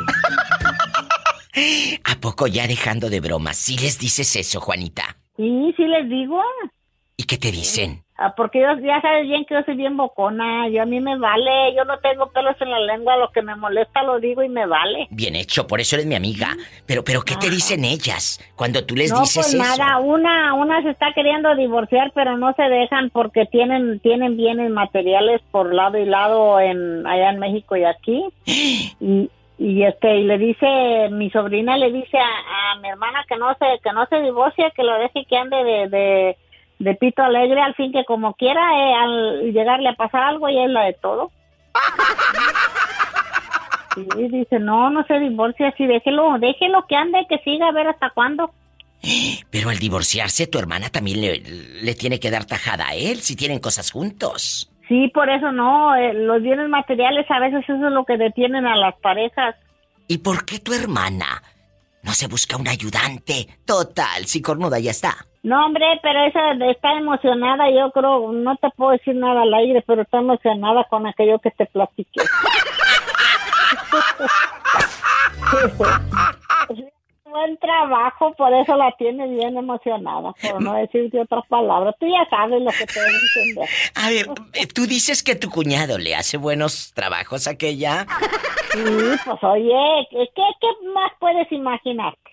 [2.05, 3.57] ¿A poco ya dejando de bromas?
[3.57, 5.17] ¿Sí les dices eso, Juanita?
[5.37, 6.43] Sí, sí les digo.
[7.21, 8.03] ¿Y qué te dicen?
[8.17, 11.19] Ah, porque yo, ya sabes bien que yo soy bien bocona, yo a mí me
[11.19, 14.49] vale, yo no tengo pelos en la lengua, lo que me molesta lo digo y
[14.49, 15.07] me vale.
[15.11, 16.57] Bien hecho, por eso eres mi amiga.
[16.87, 19.63] Pero, pero, ¿qué te dicen ellas cuando tú les no, dices pues eso?
[19.63, 24.71] nada, una, una se está queriendo divorciar, pero no se dejan porque tienen, tienen bienes
[24.71, 28.25] materiales por lado y lado en, allá en México y aquí.
[28.99, 33.37] Y, y este y le dice mi sobrina le dice a, a mi hermana que
[33.37, 36.37] no se que no se divorcie que lo deje que ande de, de,
[36.81, 40.59] de pito alegre al fin que como quiera eh, al llegarle a pasar algo y
[40.59, 41.31] es la de todo
[43.97, 47.87] y dice no no se divorcie así déjelo déjelo que ande que siga a ver
[47.87, 48.51] hasta cuándo
[49.51, 53.35] Pero al divorciarse, tu hermana también le, le tiene que dar tajada a él si
[53.35, 54.71] tienen cosas juntos.
[54.89, 58.67] Sí, por eso no, eh, los bienes materiales a veces eso es lo que detienen
[58.67, 59.55] a las parejas.
[60.09, 61.43] ¿Y por qué tu hermana
[62.03, 63.47] no se busca un ayudante?
[63.65, 65.30] Total, si cornuda ya está.
[65.43, 69.83] No, hombre, pero esa está emocionada, yo creo, no te puedo decir nada al aire,
[69.87, 72.21] pero está emocionada con aquello que te platiqué.
[77.25, 81.95] Buen trabajo, por eso la tiene bien emocionada, por no decirte otras palabras.
[82.01, 83.69] Tú ya sabes lo que te voy a entender.
[83.95, 88.05] A ver, eh, tú dices que tu cuñado le hace buenos trabajos a aquella.
[88.73, 88.83] Sí,
[89.25, 92.33] pues oye, ¿qué, qué más puedes imaginarte?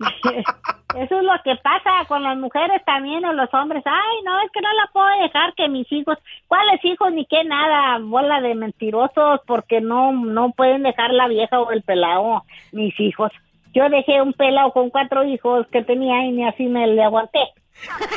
[0.00, 3.82] Eso es lo que pasa con las mujeres también o los hombres.
[3.86, 7.44] Ay, no, es que no la puedo dejar que mis hijos, ¿cuáles hijos ni qué
[7.44, 7.98] nada?
[8.00, 13.30] Bola de mentirosos porque no no pueden dejar la vieja o el pelado, mis hijos.
[13.72, 17.52] Yo dejé un pelado con cuatro hijos que tenía y ni así me le aguanté.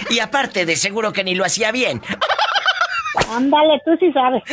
[0.09, 2.01] Y aparte, de seguro que ni lo hacía bien.
[3.29, 4.43] Ándale, tú sí sabes.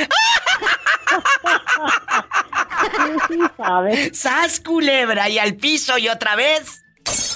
[2.96, 4.18] tú sí sabes.
[4.18, 5.28] ¡Sas, culebra!
[5.30, 6.84] Y al piso y otra vez.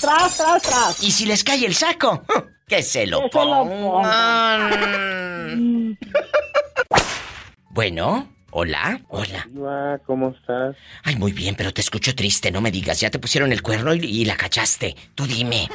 [0.05, 1.03] Tras, tras, tras.
[1.03, 2.23] ¿Y si les cae el saco?
[2.67, 4.71] Que se lo pongan.
[7.71, 10.01] bueno, hola, hola.
[10.07, 10.75] ¿cómo estás?
[11.03, 13.01] Ay, muy bien, pero te escucho triste, no me digas.
[13.01, 14.97] Ya te pusieron el cuerno y, y la cachaste.
[15.15, 15.69] Tú dime.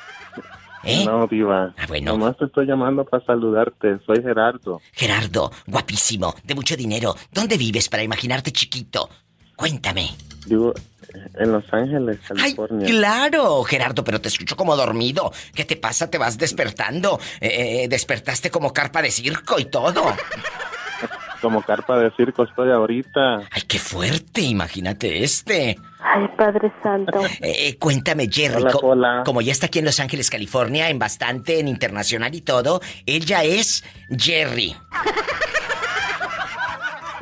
[0.84, 1.02] ¿Eh?
[1.06, 1.74] No, Diva.
[1.78, 2.12] Ah, bueno.
[2.12, 3.98] Nomás te estoy llamando para saludarte.
[4.04, 4.82] Soy Gerardo.
[4.92, 7.16] Gerardo, guapísimo, de mucho dinero.
[7.30, 9.08] ¿Dónde vives para imaginarte chiquito?
[9.56, 10.10] Cuéntame.
[10.46, 10.74] Vivo
[11.34, 12.86] en Los Ángeles, California.
[12.86, 15.32] Claro, Gerardo, pero te escucho como dormido.
[15.54, 16.10] ¿Qué te pasa?
[16.10, 17.20] ¿Te vas despertando?
[17.40, 20.02] Eh, eh, despertaste como carpa de circo y todo.
[21.40, 23.38] Como carpa de circo estoy ahorita.
[23.50, 25.76] Ay, qué fuerte, imagínate este.
[25.98, 27.20] Ay, Padre Santo.
[27.40, 29.22] Eh, eh, cuéntame, Jerry, Hola, co- hola.
[29.26, 33.24] como ya está aquí en Los Ángeles, California, en bastante, en internacional y todo, él
[33.26, 33.82] ya es
[34.16, 34.76] Jerry.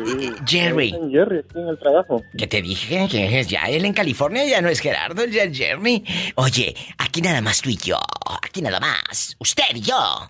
[0.05, 0.33] Sí.
[0.47, 0.95] Jerry.
[1.11, 2.23] Jerry, aquí en el trabajo.
[2.37, 6.05] Que te dije que ya él en California ya no es Gerardo, ya es Jerry.
[6.37, 7.99] Oye, aquí nada más tú y yo.
[8.43, 9.37] Aquí nada más.
[9.39, 10.29] Usted y yo.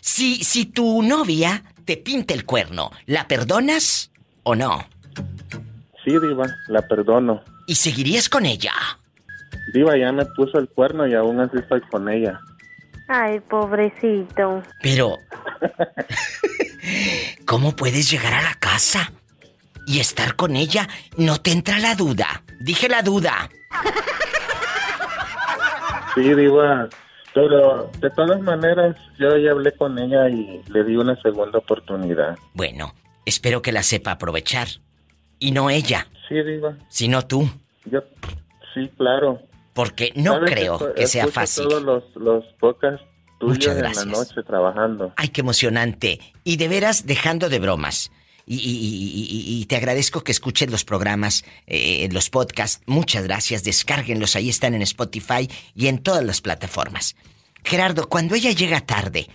[0.00, 4.10] Si, si tu novia te pinta el cuerno, ¿la perdonas
[4.42, 4.86] o no?
[6.04, 7.42] Sí, Diva, la perdono.
[7.66, 8.72] ¿Y seguirías con ella?
[9.72, 12.40] Diva ya me puso el cuerno y aún así estoy con ella.
[13.08, 14.62] Ay, pobrecito.
[14.82, 15.16] Pero...
[17.46, 19.12] ¿Cómo puedes llegar a la casa
[19.86, 20.88] y estar con ella?
[21.16, 22.42] No te entra la duda.
[22.60, 23.48] Dije la duda.
[26.14, 26.88] Sí, Diva.
[27.34, 32.36] Pero de todas maneras, yo ya hablé con ella y le di una segunda oportunidad.
[32.54, 34.66] Bueno, espero que la sepa aprovechar.
[35.38, 36.74] Y no ella, Sí, Diva.
[36.88, 37.48] sino tú.
[37.84, 38.00] Yo,
[38.74, 39.40] sí, claro.
[39.72, 41.68] Porque no creo que sea fácil.
[41.68, 43.06] todos los, los podcasts
[43.40, 44.06] Muchas en gracias.
[44.06, 45.12] la noche trabajando.
[45.16, 46.20] Ay, qué emocionante.
[46.44, 48.10] Y de veras, dejando de bromas.
[48.46, 52.82] Y, y- y- y- y te agradezco que escuchen los programas, eh, los podcasts.
[52.86, 53.62] Muchas gracias.
[53.62, 54.36] Descárguenlos.
[54.36, 57.14] Ahí están en Spotify y en todas las plataformas.
[57.62, 59.28] Gerardo, cuando ella llega tarde,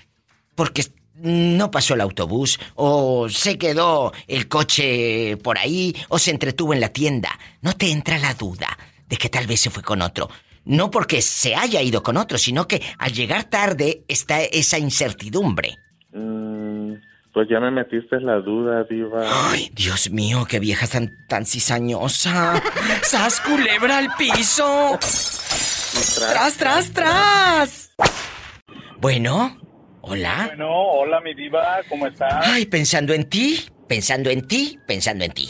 [0.55, 0.83] porque
[1.15, 6.79] no pasó el autobús, o se quedó el coche por ahí, o se entretuvo en
[6.81, 8.75] la tienda, ¿no te entra la duda
[9.07, 10.27] de que tal vez se fue con otro?
[10.65, 15.75] No porque se haya ido con otro, sino que al llegar tarde está esa incertidumbre.
[16.13, 16.93] Mm,
[17.33, 19.51] pues ya me metiste la duda, Diva.
[19.51, 22.61] Ay, Dios mío, qué vieja tan, tan cizañosa.
[23.03, 24.97] ¡Sas culebra al piso!
[24.99, 27.91] ¡Tras, tras, tras!
[28.99, 29.57] Bueno,
[30.01, 30.45] hola.
[30.47, 32.47] Bueno, hola mi diva, ¿cómo estás?
[32.47, 35.49] Ay, pensando en ti, pensando en ti, pensando en ti.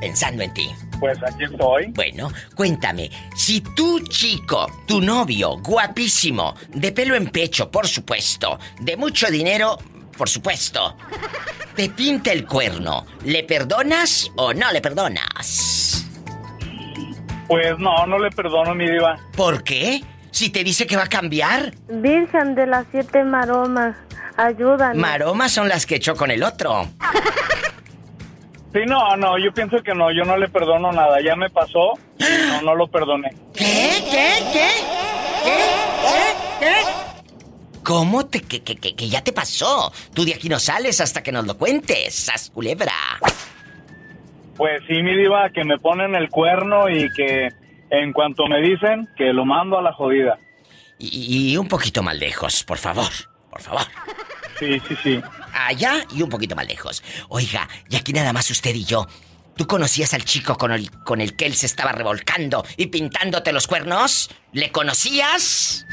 [0.00, 0.70] Pensando en ti.
[0.98, 1.86] Pues aquí estoy.
[1.88, 8.96] Bueno, cuéntame, si tu chico, tu novio, guapísimo, de pelo en pecho, por supuesto, de
[8.96, 9.78] mucho dinero,
[10.16, 10.96] por supuesto,
[11.74, 16.06] te pinta el cuerno, ¿le perdonas o no le perdonas?
[17.48, 19.16] Pues no, no le perdono mi diva.
[19.36, 20.02] ¿Por qué?
[20.30, 23.96] Si te dice que va a cambiar, Virgen de las siete maromas,
[24.36, 24.96] ayúdanos.
[24.96, 26.88] maromas son las que echó con el otro.
[28.72, 31.94] Sí, no, no, yo pienso que no, yo no le perdono nada, ya me pasó,
[32.18, 33.30] y no, no lo perdoné.
[33.52, 33.90] ¿Qué?
[34.10, 34.32] ¿Qué?
[34.52, 34.68] ¿Qué?
[35.44, 35.58] ¿Qué?
[36.60, 36.66] ¿Qué?
[36.66, 37.00] ¿Qué?
[37.82, 39.92] cómo te, que, que, que, que ya te pasó?
[40.14, 42.92] Tú de aquí no sales hasta que nos lo cuentes, sas culebra.
[44.56, 47.48] Pues sí, mi diva, que me ponen el cuerno y que
[47.90, 50.38] en cuanto me dicen que lo mando a la jodida.
[50.98, 53.10] Y, y un poquito más lejos, por favor,
[53.50, 53.82] por favor.
[54.58, 55.22] Sí, sí, sí.
[55.52, 57.02] Allá y un poquito más lejos.
[57.28, 59.06] Oiga, y aquí nada más usted y yo.
[59.56, 63.52] ¿Tú conocías al chico con el, con el que él se estaba revolcando y pintándote
[63.52, 64.30] los cuernos?
[64.52, 65.86] ¿Le conocías?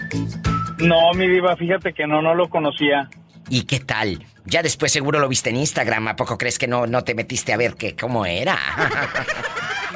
[0.78, 3.10] No, mi diva, fíjate que no, no lo conocía.
[3.50, 4.26] ¿Y qué tal?
[4.46, 6.08] Ya después seguro lo viste en Instagram.
[6.10, 8.58] ¿A poco crees que no, no te metiste a ver que, cómo era?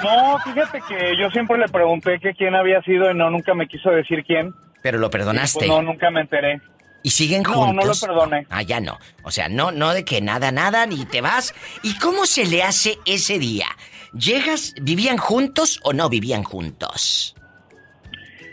[0.03, 3.67] No, fíjate que yo siempre le pregunté que quién había sido y no, nunca me
[3.67, 4.53] quiso decir quién.
[4.81, 5.59] Pero lo perdonaste.
[5.59, 6.59] pues, no, nunca me enteré.
[7.03, 8.01] ¿Y siguen No, juntos?
[8.03, 8.47] no lo perdoné.
[8.49, 8.99] Ah, ya no.
[9.23, 11.53] O sea, no, no de que nada, nada, ni te vas.
[11.83, 13.65] ¿Y cómo se le hace ese día?
[14.13, 17.35] ¿Llegas, vivían juntos o no vivían juntos?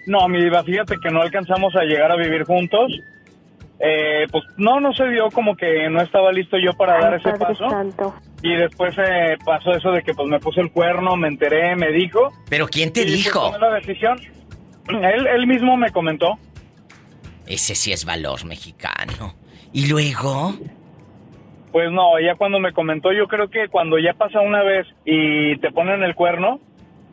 [0.06, 2.90] No, mi diva, fíjate que no alcanzamos a llegar a vivir juntos.
[3.80, 7.32] Eh, pues no, no se dio como que no estaba listo yo para dar ese
[7.34, 7.66] paso.
[8.42, 11.92] Y después eh, pasó eso de que pues me puso el cuerno, me enteré, me
[11.92, 12.32] dijo.
[12.48, 13.50] ¿Pero quién te y, pues, dijo?
[13.52, 14.18] tomé la decisión.
[14.88, 16.38] Él, él mismo me comentó.
[17.48, 19.34] Ese sí es valor mexicano.
[19.72, 20.54] ¿Y luego?
[21.72, 25.56] Pues no, ya cuando me comentó, yo creo que cuando ya pasa una vez y
[25.58, 26.60] te ponen el cuerno,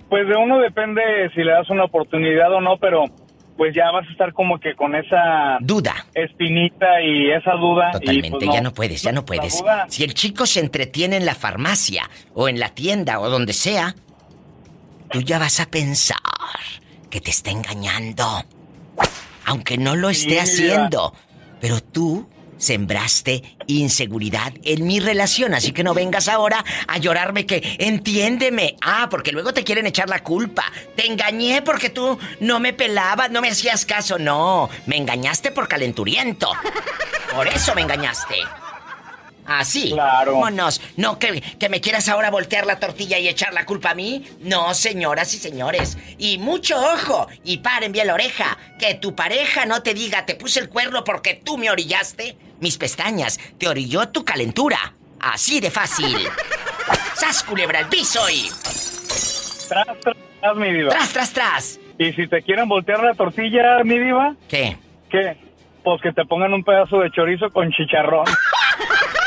[0.10, 1.02] pues de uno depende
[1.34, 3.06] si le das una oportunidad o no, pero
[3.58, 7.90] pues ya vas a estar como que con esa duda, espinita y esa duda.
[7.90, 9.64] y, Totalmente, pues, ya no puedes, ya no puedes.
[9.88, 13.96] Si el chico se entretiene en la farmacia o en la tienda o donde sea,
[15.12, 16.18] tú ya vas a pensar
[17.10, 18.26] que te está engañando.
[19.46, 21.14] Aunque no lo esté haciendo.
[21.62, 22.28] Pero tú
[22.58, 28.76] sembraste inseguridad en mi relación, así que no vengas ahora a llorarme que entiéndeme.
[28.82, 30.64] Ah, porque luego te quieren echar la culpa.
[30.96, 34.18] Te engañé porque tú no me pelabas, no me hacías caso.
[34.18, 36.52] No, me engañaste por calenturiento.
[37.34, 38.36] Por eso me engañaste.
[39.46, 39.92] Así.
[39.92, 40.34] Claro.
[40.34, 40.82] Vámonos.
[40.98, 44.26] No, que, que me quieras ahora voltear la tortilla y echar la culpa a mí.
[44.42, 45.98] No, señoras y señores.
[46.18, 47.28] Y mucho ojo.
[47.44, 48.58] Y paren bien la oreja.
[48.80, 52.38] Que tu pareja no te diga, te puse el cuerno porque tú me orillaste.
[52.60, 53.40] Mis pestañas.
[53.58, 54.94] Te orilló tu calentura.
[55.20, 56.18] Así de fácil.
[57.16, 58.50] ¡Sas, culebra al piso y...
[59.68, 60.90] Tras, tras, tras, mi diva.
[60.90, 61.80] Tras, tras, tras.
[61.98, 64.36] Y si te quieren voltear la tortilla, mi diva.
[64.50, 64.78] ¿Qué?
[65.10, 65.38] ¿Qué?
[65.84, 68.26] Pues que te pongan un pedazo de chorizo con chicharrón.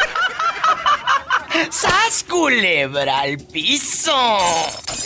[1.71, 4.39] ¡Sas, culebra al piso!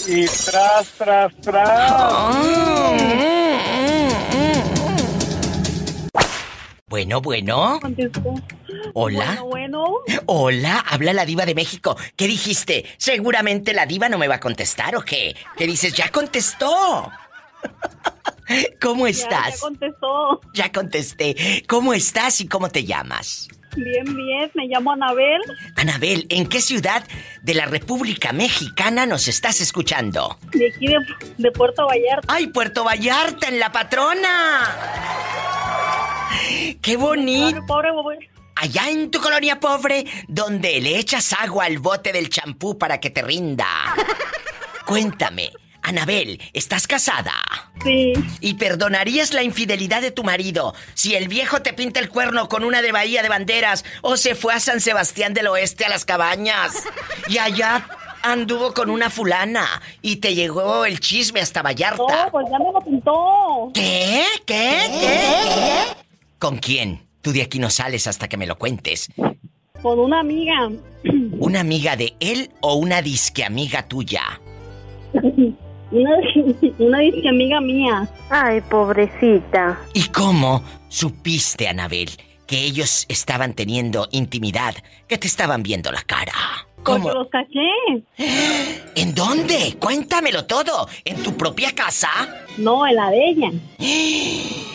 [0.07, 1.93] Y tras, tras, tras.
[6.87, 7.81] Bueno, bueno.
[8.95, 9.25] Hola.
[9.41, 9.85] Bueno, bueno.
[10.27, 11.97] Hola, habla la diva de México.
[12.17, 12.85] ¿Qué dijiste?
[12.99, 15.35] Seguramente la diva no me va a contestar o qué?
[15.57, 15.95] ¿Qué dices?
[15.95, 17.11] Ya contestó.
[18.81, 19.55] ¿Cómo Ya, estás?
[19.55, 20.41] Ya contestó.
[20.55, 21.65] Ya contesté.
[21.67, 23.49] ¿Cómo estás y cómo te llamas?
[23.77, 24.51] Bien, bien.
[24.55, 25.41] Me llamo Anabel.
[25.77, 27.05] Anabel, ¿en qué ciudad
[27.43, 30.39] de la República Mexicana nos estás escuchando?
[30.53, 30.99] De aquí de,
[31.39, 32.27] de Puerto Vallarta.
[32.33, 34.77] ¡Ay, Puerto Vallarta, en la patrona!
[36.81, 37.65] ¡Qué bonito!
[37.67, 38.31] Pobre, pobre.
[38.57, 43.11] Allá en tu colonia pobre, donde le echas agua al bote del champú para que
[43.11, 43.67] te rinda.
[44.87, 45.51] Cuéntame,
[45.83, 47.33] Anabel, ¿estás casada?
[47.85, 48.13] Sí.
[48.41, 52.65] ¿Y perdonarías la infidelidad de tu marido si el viejo te pinta el cuerno con
[52.65, 56.05] una de Bahía de Banderas o se fue a San Sebastián del Oeste a las
[56.05, 56.85] cabañas
[57.29, 57.87] y allá
[58.23, 59.67] anduvo con una fulana
[60.01, 62.25] y te llegó el chisme hasta Vallarta?
[62.27, 63.71] No, pues ya me lo pintó.
[63.75, 64.25] ¿Qué?
[64.47, 64.79] ¿Qué?
[65.01, 66.05] ¿Qué?
[66.39, 67.07] ¿Con quién?
[67.21, 69.09] Tú de aquí no sales hasta que me lo cuentes.
[69.83, 70.71] Con una amiga.
[71.39, 74.41] ¿Una amiga de él o una disque amiga tuya?
[75.93, 76.11] Una,
[76.79, 78.09] una disque amiga mía.
[78.31, 79.79] Ay, pobrecita.
[79.95, 82.11] ¿Y cómo supiste, Anabel,
[82.47, 84.75] que ellos estaban teniendo intimidad,
[85.07, 86.33] que te estaban viendo la cara?
[86.83, 87.05] ¿Cómo?
[87.05, 88.05] Porque los caché.
[88.97, 89.77] ¿En dónde?
[89.79, 90.89] Cuéntamelo todo.
[91.05, 92.09] ¿En tu propia casa?
[92.57, 93.51] No, en la de ella.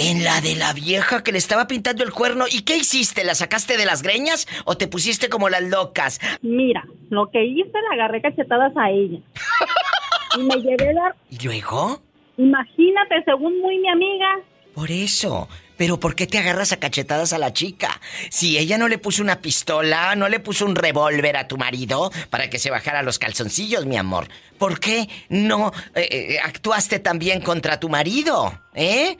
[0.00, 2.44] ¿En la de la vieja que le estaba pintando el cuerno?
[2.48, 3.24] ¿Y qué hiciste?
[3.24, 6.20] ¿La sacaste de las greñas o te pusiste como las locas?
[6.40, 9.18] Mira, lo que hice, le agarré cachetadas a ella.
[10.36, 11.14] Y me llevé la...
[11.30, 12.02] ¿Y luego?
[12.36, 14.26] Imagínate, según muy mi amiga.
[14.74, 15.48] Por eso.
[15.78, 18.00] Pero ¿por qué te agarras a cachetadas a la chica?
[18.30, 22.10] Si ella no le puso una pistola, no le puso un revólver a tu marido
[22.30, 24.26] para que se bajara los calzoncillos, mi amor.
[24.58, 28.60] ¿Por qué no eh, eh, actuaste también contra tu marido?
[28.74, 29.16] ¿Eh?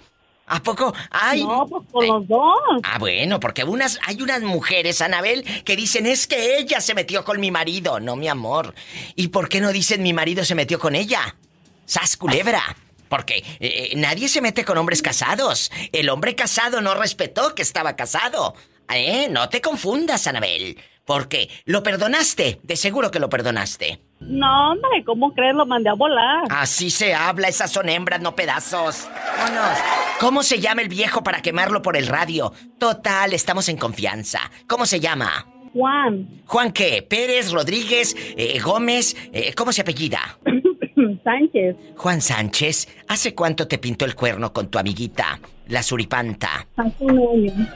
[0.49, 0.95] ¿A poco?
[1.11, 1.45] Ay.
[1.45, 2.59] No, pues con los dos.
[2.83, 7.25] Ah, bueno, porque unas, hay unas mujeres, Anabel, que dicen es que ella se metió
[7.25, 8.01] con mi marido.
[8.01, 8.75] No, mi amor.
[9.15, 11.37] ¿Y por qué no dicen mi marido se metió con ella?
[11.85, 12.63] ¡Sas culebra!
[13.09, 15.71] Porque eh, eh, nadie se mete con hombres casados.
[15.93, 18.55] El hombre casado no respetó que estaba casado.
[18.91, 19.29] ¿Eh?
[19.31, 20.79] No te confundas, Anabel.
[21.05, 22.61] Porque lo perdonaste.
[22.63, 24.01] De seguro que lo perdonaste.
[24.21, 25.55] No, hombre, ¿cómo crees?
[25.55, 26.45] Lo mandé a volar.
[26.51, 29.09] Así se habla, esas son hembras, no pedazos.
[29.39, 29.79] Vámonos.
[30.21, 32.53] ¿Cómo se llama el viejo para quemarlo por el radio?
[32.79, 34.41] Total, estamos en confianza.
[34.67, 35.47] ¿Cómo se llama?
[35.73, 36.43] Juan.
[36.47, 37.03] ¿Juan qué?
[37.03, 39.17] ¿Pérez, Rodríguez, eh, Gómez?
[39.33, 40.39] Eh, ¿Cómo se apellida?
[41.25, 41.77] Sánchez.
[41.97, 45.39] Juan Sánchez, ¿hace cuánto te pintó el cuerno con tu amiguita,
[45.69, 46.67] la suripanta?
[46.77, 47.69] Hace un año.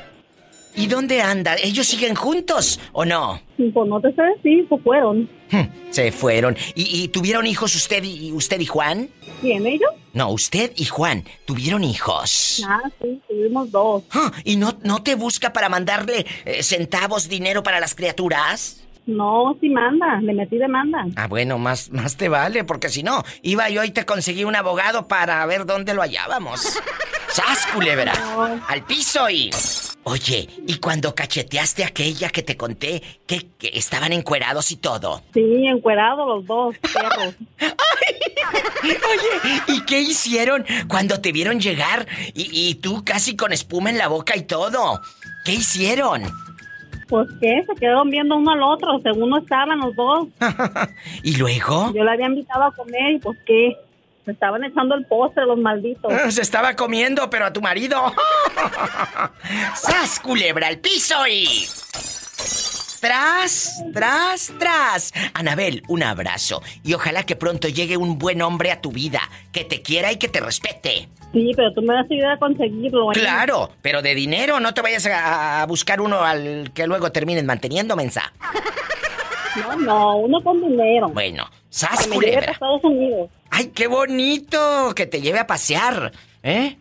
[0.74, 1.56] ¿Y dónde anda?
[1.62, 3.40] ¿Ellos siguen juntos o no?
[3.56, 5.28] Pues no te sé decir, pues fueron.
[5.50, 6.56] Hm, se fueron.
[6.74, 9.08] ¿Y, y tuvieron hijos usted y usted y Juan?
[9.40, 9.90] ¿Quién, ellos?
[10.14, 12.62] No, usted y Juan tuvieron hijos.
[12.66, 14.02] Ah, sí, tuvimos dos.
[14.10, 18.82] Ah, ¿Y no, no te busca para mandarle eh, centavos, dinero para las criaturas?
[19.06, 21.06] No, sí manda, le metí demanda.
[21.16, 24.54] Ah, bueno, más, más te vale, porque si no, iba yo y te conseguí un
[24.54, 26.60] abogado para ver dónde lo hallábamos.
[27.28, 28.12] ¡Sas, culebra!
[28.68, 29.50] ¡Al piso y...
[30.04, 35.22] Oye, ¿y cuando cacheteaste a aquella que te conté que, que estaban encuerados y todo?
[35.32, 37.34] Sí, encuerados los dos, perros.
[38.82, 43.98] Oye, ¿y qué hicieron cuando te vieron llegar y, y tú casi con espuma en
[43.98, 45.00] la boca y todo?
[45.44, 46.22] ¿Qué hicieron?
[47.08, 50.28] Pues qué, se quedaron viendo uno al otro, según no estaban los dos.
[51.22, 51.92] ¿Y luego?
[51.94, 53.76] Yo le había invitado a comer y pues qué,
[54.24, 56.12] se estaban echando el postre los malditos.
[56.12, 58.12] Ah, Se estaba comiendo, pero a tu marido.
[59.74, 61.66] ¡Sas, culebra, al piso y...
[63.00, 65.12] Tras, tras, tras.
[65.34, 66.62] Anabel, un abrazo.
[66.84, 70.18] Y ojalá que pronto llegue un buen hombre a tu vida, que te quiera y
[70.18, 71.08] que te respete.
[71.32, 73.10] Sí, pero tú me vas a ayudar a conseguirlo.
[73.10, 73.14] ¿eh?
[73.14, 77.96] Claro, pero de dinero no te vayas a, buscar uno al que luego terminen manteniendo,
[77.96, 78.32] mensa.
[79.56, 81.08] No, no, uno con dinero.
[81.08, 82.48] Bueno, sas Que me lleve culebra.
[82.50, 83.30] a Estados Unidos.
[83.54, 84.94] ¡Ay, qué bonito!
[84.96, 86.10] Que te lleve a pasear,
[86.42, 86.78] ¿eh?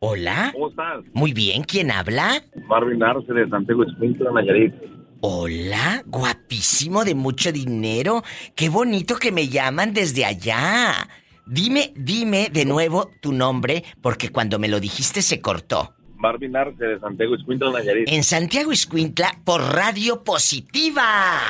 [0.01, 0.51] Hola.
[0.53, 1.05] ¿Cómo estás?
[1.15, 2.43] Muy bien, ¿quién habla?
[2.67, 4.75] Marvin Arce de Santiago Escuintla, Nayarit.
[5.21, 8.23] Hola, guapísimo de mucho dinero.
[8.55, 11.09] Qué bonito que me llaman desde allá.
[11.47, 15.95] Dime, dime de nuevo tu nombre, porque cuando me lo dijiste se cortó.
[16.21, 18.09] Marvin Arce de Santiago Escuintla, Nayarit.
[18.09, 21.41] En Santiago Iscuintla por Radio Positiva.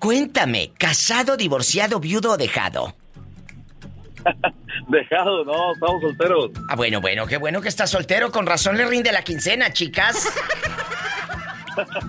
[0.00, 2.94] Cuéntame, ¿casado, divorciado, viudo o dejado?
[4.88, 6.50] Dejado, no, estamos solteros.
[6.68, 8.30] Ah, bueno, bueno, qué bueno que estás soltero.
[8.30, 10.28] Con razón le rinde la quincena, chicas.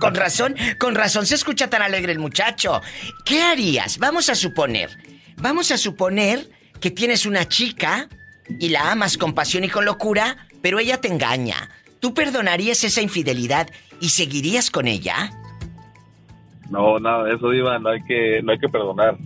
[0.00, 2.80] Con razón, con razón se escucha tan alegre el muchacho.
[3.24, 3.98] ¿Qué harías?
[3.98, 4.90] Vamos a suponer.
[5.36, 6.50] Vamos a suponer
[6.80, 8.08] que tienes una chica
[8.58, 11.70] y la amas con pasión y con locura, pero ella te engaña.
[12.00, 13.68] ¿Tú perdonarías esa infidelidad
[14.00, 15.30] y seguirías con ella?
[16.70, 19.16] No, nada de eso, Diva, no hay que, no hay que perdonar.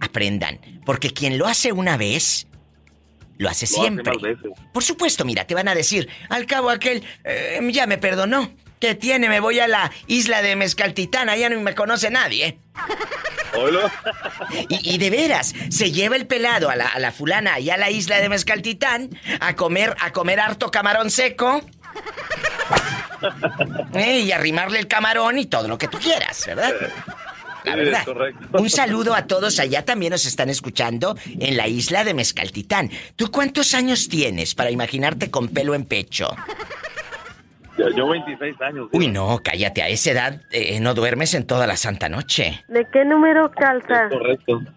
[0.00, 2.46] Aprendan, porque quien lo hace una vez,
[3.36, 4.12] lo hace Lo siempre.
[4.72, 8.50] Por supuesto, mira, te van a decir, al cabo aquel eh, ya me perdonó.
[8.80, 9.28] ¿Qué tiene?
[9.28, 12.58] Me voy a la isla de Mezcaltitán, allá no me conoce nadie.
[13.54, 13.90] Oilo.
[14.68, 17.76] Y, y de veras, se lleva el pelado a la, a la fulana allá a
[17.76, 19.10] la isla de Mezcaltitán
[19.40, 21.60] a comer, a comer harto camarón seco.
[23.94, 26.72] Eh, y arrimarle el camarón y todo lo que tú quieras, ¿verdad?
[27.64, 28.06] La verdad.
[28.52, 32.90] Un saludo a todos allá también nos están escuchando en la isla de Mezcaltitán.
[33.16, 36.34] ¿Tú cuántos años tienes para imaginarte con pelo en pecho?
[37.78, 38.88] Yo, yo 26 años.
[38.92, 42.64] Uy, no, cállate, a esa edad eh, no duermes en toda la santa noche.
[42.68, 44.08] ¿De qué número calza?
[44.08, 44.62] Correcto.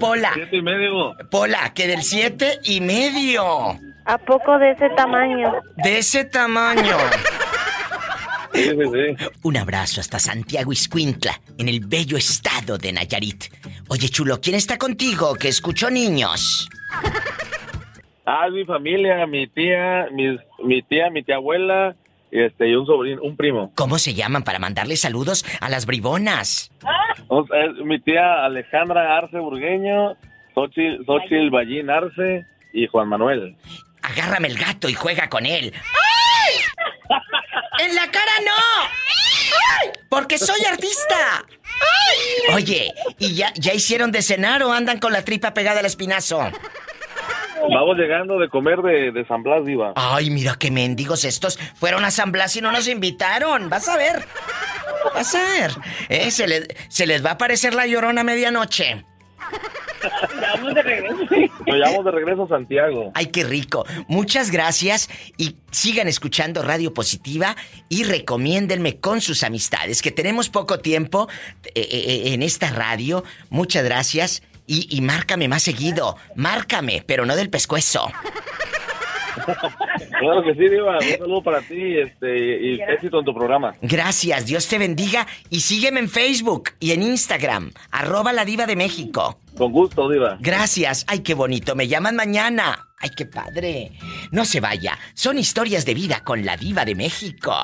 [0.00, 0.30] Pola.
[0.34, 1.14] Siete y medio.
[1.30, 3.78] Pola, que del siete y medio.
[4.04, 5.52] ¿A poco de ese tamaño?
[5.76, 6.96] De ese tamaño.
[8.54, 9.28] Sí, sí, sí.
[9.42, 13.44] Un abrazo hasta Santiago Iscuintla, en el bello estado de Nayarit.
[13.88, 16.68] Oye, chulo, ¿quién está contigo que escuchó niños?
[18.30, 21.96] Ah, mi familia, mi tía, mi, mi tía, mi tía abuela,
[22.30, 23.72] y este, y un sobrino, un primo.
[23.74, 26.70] ¿Cómo se llaman para mandarle saludos a las bribonas?
[27.28, 30.14] O sea, es mi tía Alejandra Arce Burgueño,
[30.54, 33.56] Xochitl, Xochitl Ballín Arce y Juan Manuel.
[34.02, 35.72] Agárrame el gato y juega con él.
[35.74, 37.86] ¡Ay!
[37.86, 38.84] ¡En la cara no!
[39.80, 39.88] ¡Ay!
[40.10, 41.46] Porque soy artista.
[41.64, 42.54] ¡Ay!
[42.56, 46.42] Oye, ¿y ya, ya hicieron de cenar o andan con la tripa pegada al espinazo?
[47.72, 49.92] Vamos llegando de comer de, de San Blas, Diva.
[49.96, 51.58] Ay, mira qué mendigos estos.
[51.74, 53.68] Fueron a San Blas y no nos invitaron.
[53.68, 54.24] Vas a ver.
[55.14, 55.70] Vas a ver.
[56.08, 59.04] Eh, se, les, se les va a aparecer la llorona a medianoche.
[61.66, 63.10] Nos llevamos de regreso a Santiago.
[63.14, 63.84] Ay, qué rico.
[64.06, 67.56] Muchas gracias y sigan escuchando Radio Positiva
[67.88, 71.28] y recomiéndenme con sus amistades, que tenemos poco tiempo
[71.74, 73.24] eh, eh, en esta radio.
[73.50, 76.16] Muchas gracias y, y márcame más seguido.
[76.36, 78.08] Márcame, pero no del pescuezo.
[80.18, 80.98] Claro que sí, Diva.
[80.98, 83.74] Un saludo para ti este, y éxito en tu programa.
[83.82, 88.76] Gracias, Dios te bendiga y sígueme en Facebook y en Instagram, arroba la diva de
[88.76, 89.40] México.
[89.56, 90.38] Con gusto, Diva.
[90.40, 92.84] Gracias, ay qué bonito, me llaman mañana.
[93.00, 93.92] Ay, qué padre.
[94.32, 97.54] No se vaya, son historias de vida con la diva de México.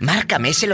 [0.00, 0.72] Márcame es el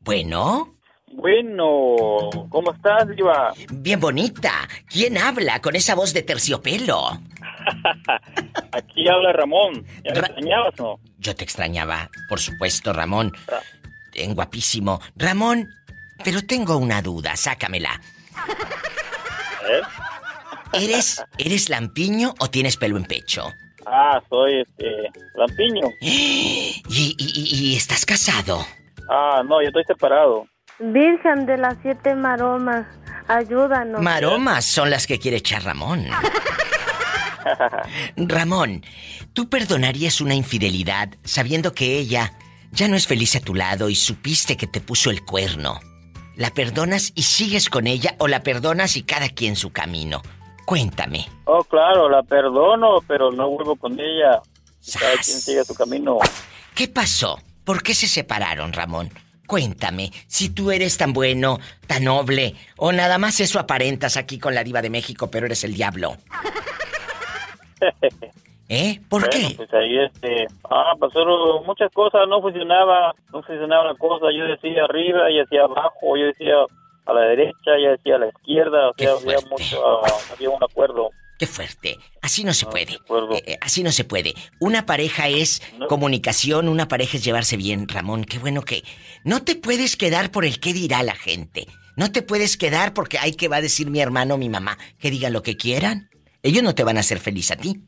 [0.00, 0.75] Bueno.
[1.16, 3.52] Bueno, ¿cómo estás, Diva?
[3.72, 4.68] Bien bonita.
[4.86, 7.08] ¿Quién habla con esa voz de terciopelo?
[8.72, 9.84] Aquí habla Ramón.
[10.04, 11.00] ¿Ya me extrañabas no?
[11.18, 13.32] Yo te extrañaba, por supuesto, Ramón.
[14.12, 15.00] En guapísimo.
[15.16, 15.68] Ramón,
[16.22, 17.98] pero tengo una duda, sácamela.
[19.70, 19.80] ¿Eh?
[20.74, 23.50] ¿Eres, ¿Eres lampiño o tienes pelo en pecho?
[23.86, 25.88] Ah, soy este lampiño.
[26.02, 28.66] ¿Y, y, y- y estás casado?
[29.08, 30.46] Ah, no, yo estoy separado.
[30.78, 32.86] Virgen de las siete maromas,
[33.28, 34.02] ayúdanos.
[34.02, 36.04] Maromas son las que quiere echar Ramón.
[38.16, 38.84] Ramón,
[39.32, 42.34] ¿tú perdonarías una infidelidad sabiendo que ella
[42.72, 45.80] ya no es feliz a tu lado y supiste que te puso el cuerno?
[46.36, 50.20] ¿La perdonas y sigues con ella o la perdonas y cada quien su camino?
[50.66, 51.26] Cuéntame.
[51.46, 54.42] Oh, claro, la perdono, pero no vuelvo con ella.
[55.00, 56.18] Cada quien sigue su camino.
[56.74, 57.40] ¿Qué pasó?
[57.64, 59.10] ¿Por qué se separaron, Ramón?
[59.46, 64.54] Cuéntame, si tú eres tan bueno, tan noble, o nada más eso aparentas aquí con
[64.54, 66.16] la diva de México, pero eres el diablo.
[68.68, 68.98] ¿Eh?
[69.08, 69.54] ¿Por Bueno, qué?
[69.56, 74.84] Pues ahí este, ah, pasaron muchas cosas, no funcionaba, no funcionaba la cosa, yo decía
[74.84, 76.54] arriba, y decía abajo, yo decía
[77.06, 80.64] a la derecha, yo decía a la izquierda, o sea, había mucho, ah, había un
[80.64, 81.10] acuerdo.
[81.38, 81.98] Qué fuerte.
[82.22, 82.94] Así no se puede.
[82.94, 84.34] Eh, eh, así no se puede.
[84.58, 88.24] Una pareja es comunicación, una pareja es llevarse bien, Ramón.
[88.24, 88.84] Qué bueno que...
[89.24, 91.66] No te puedes quedar por el qué dirá la gente.
[91.96, 94.78] No te puedes quedar porque hay que va a decir mi hermano o mi mamá.
[94.98, 96.08] Que digan lo que quieran.
[96.42, 97.82] Ellos no te van a hacer feliz a ti.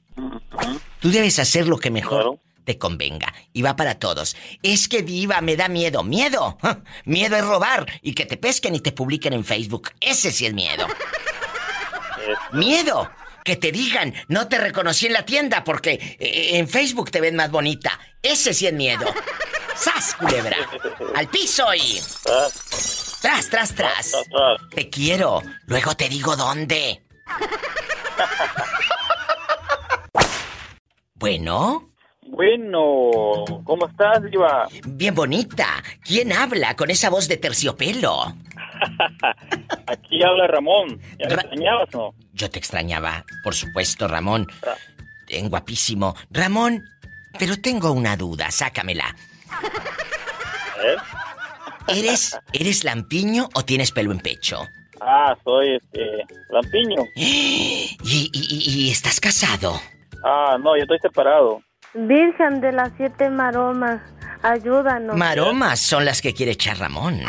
[1.01, 3.33] Tú debes hacer lo que mejor te convenga.
[3.55, 4.37] Y va para todos.
[4.63, 6.03] Es que diva, me da miedo.
[6.03, 6.59] ¿Miedo?
[6.61, 6.83] ¡Ja!
[7.05, 9.91] Miedo es robar y que te pesquen y te publiquen en Facebook.
[10.01, 10.87] Ese sí es miedo.
[12.53, 13.11] Miedo.
[13.49, 17.35] Que te digan, no te reconocí en la tienda porque eh, en Facebook te ven
[17.35, 17.99] más bonita.
[18.21, 19.07] Ese sí es miedo.
[19.75, 20.59] ¡Sas, culebra!
[21.15, 21.99] ¡Al piso y...
[23.23, 24.13] Tras, tras, tras.
[24.75, 25.43] Te quiero.
[25.65, 27.03] Luego te digo dónde.
[31.15, 31.91] Bueno.
[32.31, 34.69] Bueno, ¿cómo estás, Diva?
[34.87, 35.67] Bien bonita.
[36.05, 38.35] ¿Quién habla con esa voz de terciopelo?
[39.87, 41.01] Aquí habla Ramón.
[41.19, 42.15] ¿Ya me extrañabas no?
[42.33, 44.47] Yo te extrañaba, por supuesto, Ramón.
[45.29, 46.15] En guapísimo.
[46.31, 46.85] Ramón,
[47.39, 49.15] pero tengo una duda, sácamela.
[50.85, 50.97] ¿Eh?
[51.89, 54.69] ¿Eres, ¿Eres lampiño o tienes pelo en pecho?
[55.01, 57.03] Ah, soy este lampiño.
[57.17, 59.81] ¿Y, y- y- y estás casado?
[60.25, 61.63] Ah, no, yo estoy separado.
[61.95, 64.01] Virgen de las siete maromas,
[64.43, 65.17] ayúdanos.
[65.17, 67.23] Maromas son las que quiere echar Ramón.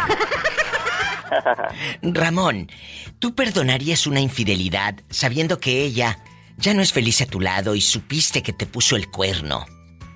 [2.02, 2.70] Ramón,
[3.20, 6.20] ¿tú perdonarías una infidelidad sabiendo que ella
[6.58, 9.66] ya no es feliz a tu lado y supiste que te puso el cuerno?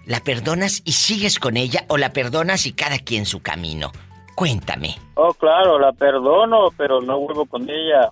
[0.06, 3.92] ¿La perdonas y sigues con ella o la perdonas y cada quien su camino?
[4.36, 4.98] Cuéntame.
[5.14, 8.12] Oh, claro, la perdono, pero no vuelvo con ella.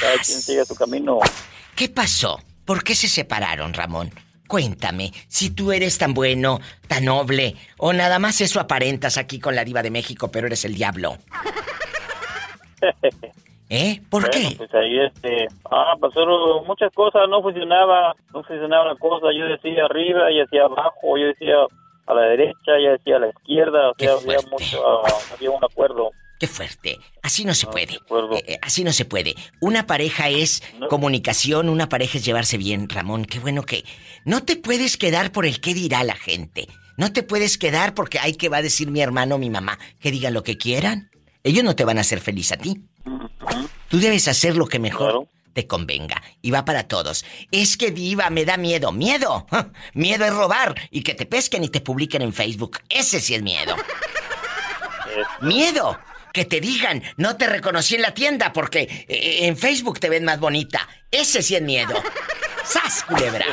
[0.00, 1.18] Cada quien sigue su camino.
[1.74, 2.40] ¿Qué pasó?
[2.64, 4.12] ¿Por qué se separaron, Ramón?
[4.46, 9.54] Cuéntame, si tú eres tan bueno, tan noble, o nada más eso aparentas aquí con
[9.54, 11.16] la diva de México, pero eres el diablo.
[13.70, 14.00] ¿Eh?
[14.10, 14.54] ¿Por qué?
[14.56, 19.86] Pues ahí este, ah, pasaron muchas cosas, no funcionaba, no funcionaba la cosa, yo decía
[19.86, 21.56] arriba y hacia abajo, yo decía
[22.06, 25.02] a la derecha, yo decía a la izquierda, o sea, había mucho,
[25.34, 26.10] había un acuerdo.
[26.38, 26.98] Qué fuerte.
[27.22, 27.94] Así no se puede.
[27.94, 29.34] Eh, eh, así no se puede.
[29.60, 33.24] Una pareja es comunicación, una pareja es llevarse bien, Ramón.
[33.24, 33.84] Qué bueno que...
[34.24, 36.66] No te puedes quedar por el qué dirá la gente.
[36.96, 39.78] No te puedes quedar porque hay que va a decir mi hermano o mi mamá.
[40.00, 41.10] Que digan lo que quieran.
[41.44, 42.82] Ellos no te van a hacer feliz a ti.
[43.88, 46.20] Tú debes hacer lo que mejor te convenga.
[46.42, 47.24] Y va para todos.
[47.52, 48.90] Es que diva, me da miedo.
[48.92, 49.46] ¿Miedo?
[49.94, 52.80] Miedo es robar y que te pesquen y te publiquen en Facebook.
[52.88, 53.76] Ese sí es miedo.
[55.42, 55.96] Miedo
[56.34, 60.24] que te digan, no te reconocí en la tienda porque eh, en Facebook te ven
[60.24, 60.86] más bonita.
[61.10, 61.94] Ese sí es miedo.
[62.64, 63.46] ¡Sas, culebra!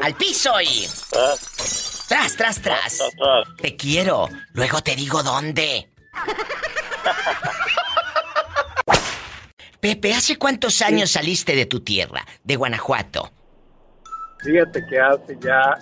[0.00, 0.88] ¡Al piso y...
[2.08, 2.98] Tras, tras, tras.
[3.60, 4.28] Te quiero.
[4.54, 5.90] Luego te digo dónde.
[9.80, 13.30] Pepe, ¿hace cuántos años saliste de tu tierra, de Guanajuato?
[14.42, 15.76] Fíjate que hace ya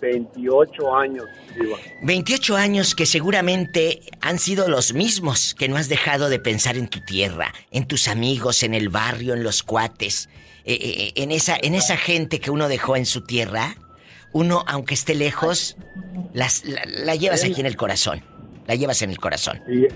[0.00, 1.24] 28 años.
[2.02, 6.88] 28 años que seguramente han sido los mismos que no has dejado de pensar en
[6.88, 10.28] tu tierra, en tus amigos, en el barrio, en los cuates,
[10.64, 13.76] eh, eh, eh, en, esa, en esa gente que uno dejó en su tierra.
[14.32, 15.76] Uno, aunque esté lejos,
[16.34, 18.22] las, la, llevas aquí en el corazón.
[18.66, 19.62] La llevas en el corazón.
[19.66, 19.86] Sí.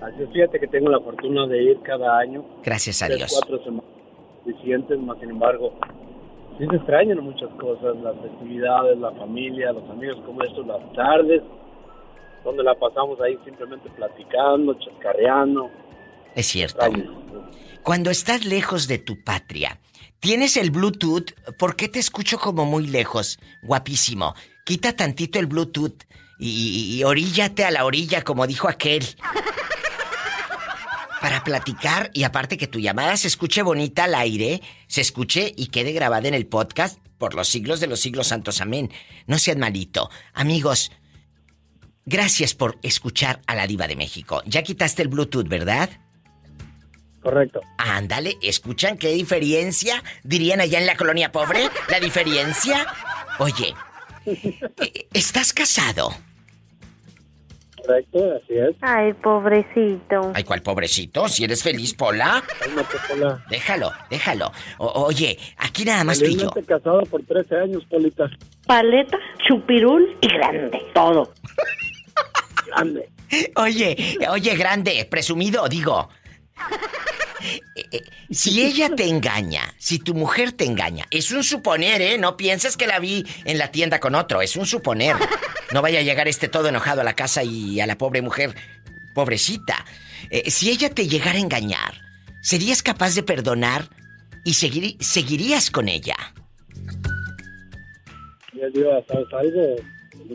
[0.00, 2.44] Así fíjate que tengo la fortuna de ir cada año.
[2.64, 3.30] Gracias a Dios.
[3.32, 3.96] Cuatro semanas
[4.44, 5.72] suficientes, más sin embargo,
[6.58, 11.42] sí se extrañan muchas cosas, las festividades, la familia, los amigos como estos, las tardes,
[12.44, 15.70] donde la pasamos ahí simplemente platicando, chascarreando.
[16.34, 16.86] Es cierto.
[17.82, 19.78] Cuando estás lejos de tu patria,
[20.20, 23.38] tienes el Bluetooth, ¿por qué te escucho como muy lejos?
[23.62, 24.34] Guapísimo.
[24.64, 26.04] Quita tantito el Bluetooth
[26.38, 29.04] y, y oríllate a la orilla, como dijo aquel
[31.26, 35.66] para platicar y aparte que tu llamada se escuche bonita al aire, se escuche y
[35.66, 38.60] quede grabada en el podcast por los siglos de los siglos santos.
[38.60, 38.92] Amén.
[39.26, 40.08] No sean malito.
[40.34, 40.92] Amigos,
[42.04, 44.40] gracias por escuchar a la diva de México.
[44.46, 45.90] Ya quitaste el Bluetooth, ¿verdad?
[47.20, 47.60] Correcto.
[47.76, 50.04] Ándale, ¿escuchan qué diferencia?
[50.22, 52.86] Dirían allá en la colonia pobre, la diferencia.
[53.40, 53.74] Oye,
[55.12, 56.14] ¿estás casado?
[57.86, 58.76] Correcto, así es.
[58.80, 60.32] Ay, pobrecito.
[60.34, 61.28] Ay, ¿cuál pobrecito?
[61.28, 62.42] Si eres feliz, Pola.
[63.08, 63.44] Pola.
[63.48, 64.52] Déjalo, déjalo.
[64.78, 66.50] oye, aquí nada más tú y yo.
[66.66, 68.28] casado por 13 años, Polita.
[68.66, 70.82] Paleta, chupirul y grande.
[70.92, 71.32] Todo.
[72.66, 73.08] grande.
[73.56, 76.08] Oye, oye, grande, presumido, digo.
[77.76, 82.18] Eh, eh, si ella te engaña, si tu mujer te engaña, es un suponer, ¿eh?
[82.18, 85.14] No pienses que la vi en la tienda con otro, es un suponer.
[85.70, 88.54] No vaya a llegar este todo enojado a la casa y a la pobre mujer,
[89.14, 89.84] pobrecita.
[90.30, 92.00] Eh, si ella te llegara a engañar,
[92.42, 93.90] ¿serías capaz de perdonar
[94.44, 96.16] y seguir, seguirías con ella?
[99.38, 99.76] algo?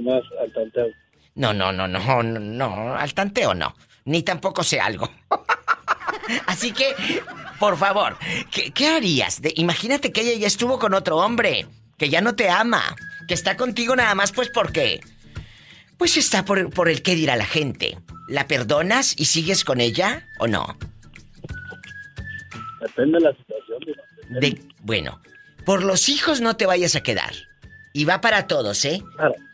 [0.01, 0.87] Más al tanteo.
[1.35, 3.75] No, no, no, no, no, no, al tanteo no.
[4.05, 5.09] Ni tampoco sé algo.
[6.45, 6.95] Así que,
[7.59, 8.17] por favor,
[8.51, 9.41] ¿qué, harías?
[9.41, 11.67] De, imagínate que ella ya estuvo con otro hombre,
[11.97, 12.95] que ya no te ama,
[13.27, 15.01] que está contigo nada más pues porque...
[15.97, 17.99] Pues está por, por el qué dirá la gente.
[18.27, 20.77] ¿La perdonas y sigues con ella o no?
[22.79, 23.79] Depende de la situación.
[24.41, 25.21] De, bueno,
[25.65, 27.33] por los hijos no te vayas a quedar.
[27.93, 29.03] Y va para todos, ¿eh?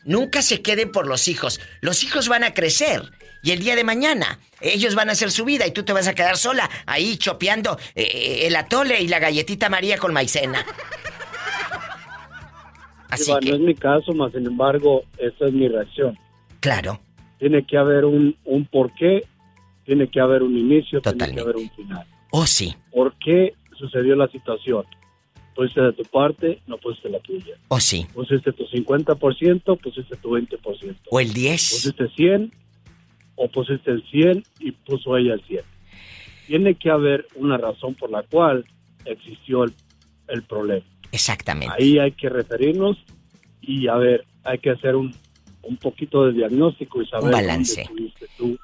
[0.05, 1.59] Nunca se queden por los hijos.
[1.81, 3.11] Los hijos van a crecer.
[3.43, 6.07] Y el día de mañana, ellos van a hacer su vida y tú te vas
[6.07, 10.65] a quedar sola, ahí chopeando eh, el atole y la galletita María con maicena.
[13.09, 13.49] Así que...
[13.49, 16.17] No es mi caso, más sin embargo, esa es mi reacción.
[16.59, 16.99] Claro.
[17.39, 19.23] Tiene que haber un, un porqué,
[19.85, 22.05] tiene que haber un inicio, tiene que haber un final.
[22.31, 22.75] Oh, sí.
[22.91, 24.83] ¿Por qué sucedió la situación?
[25.55, 27.55] Pusiste de tu parte, no pusiste la tuya.
[27.69, 28.05] Oh, sí.
[28.13, 30.95] Pusiste tu 50%, pusiste tu 20%.
[31.09, 31.69] O el 10.
[31.71, 32.51] Pusiste 100,
[33.37, 35.61] o pusiste el 100 y puso ella el 100.
[36.47, 38.65] Tiene que haber una razón por la cual
[39.05, 40.85] existió el, problema.
[41.11, 41.73] Exactamente.
[41.79, 42.97] Ahí hay que referirnos
[43.61, 45.15] y a ver, hay que hacer un,
[45.61, 47.89] un poquito de diagnóstico y saber un balance.
[48.37, 48.57] tú,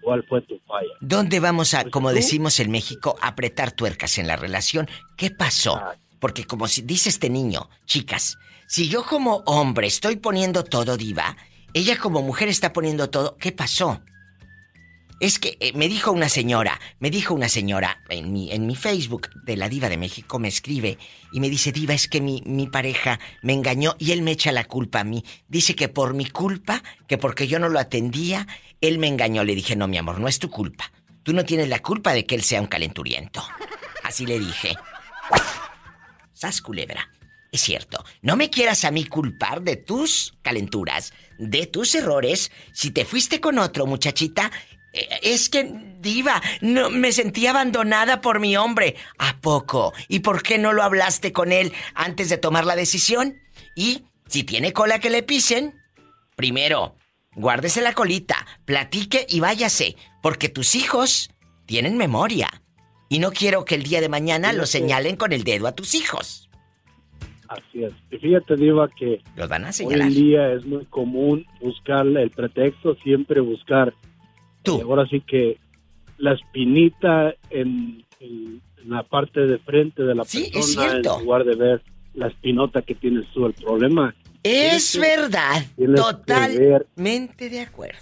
[0.00, 0.92] cuál fue tu falla.
[1.00, 4.88] ¿Dónde vamos a, pues como decimos en México, apretar tuercas en la relación?
[5.16, 5.80] ¿Qué pasó?
[6.18, 11.36] Porque como si dice este niño, chicas, si yo como hombre estoy poniendo todo diva,
[11.74, 14.00] ella como mujer está poniendo todo, ¿qué pasó?
[15.20, 18.74] Es que eh, me dijo una señora, me dijo una señora en mi, en mi
[18.74, 20.98] Facebook de la Diva de México, me escribe
[21.32, 24.52] y me dice, Diva, es que mi, mi pareja me engañó y él me echa
[24.52, 25.24] la culpa a mí.
[25.48, 28.46] Dice que por mi culpa, que porque yo no lo atendía,
[28.80, 29.44] él me engañó.
[29.44, 30.92] Le dije, no, mi amor, no es tu culpa.
[31.22, 33.42] Tú no tienes la culpa de que él sea un calenturiento.
[34.02, 34.74] Así le dije.
[36.34, 37.08] Sas culebra.
[37.54, 42.50] Es cierto, no me quieras a mí culpar de tus calenturas, de tus errores.
[42.72, 44.50] Si te fuiste con otro, muchachita,
[45.22, 45.70] es que,
[46.00, 48.96] diva, no, me sentí abandonada por mi hombre.
[49.18, 49.92] ¿A poco?
[50.08, 53.36] ¿Y por qué no lo hablaste con él antes de tomar la decisión?
[53.74, 55.74] Y, si tiene cola que le pisen,
[56.36, 56.96] primero,
[57.34, 61.30] guárdese la colita, platique y váyase, porque tus hijos
[61.66, 62.48] tienen memoria.
[63.08, 65.94] Y no quiero que el día de mañana lo señalen con el dedo a tus
[65.94, 66.48] hijos.
[67.48, 67.92] Así es.
[68.10, 70.08] Y fíjate, Diva, que Los van a hoy señalar.
[70.08, 73.94] en día es muy común buscar el pretexto, siempre buscar.
[74.64, 74.78] Tú.
[74.78, 75.58] Y ahora sí que
[76.18, 81.44] la espinita en, en- en la parte de frente de la Sí, persona, en lugar
[81.44, 81.82] de ver
[82.14, 83.46] la espinota que tienes tú.
[83.46, 85.62] El problema Es que- verdad.
[85.76, 87.98] que ver- Totalmente de acuerdo.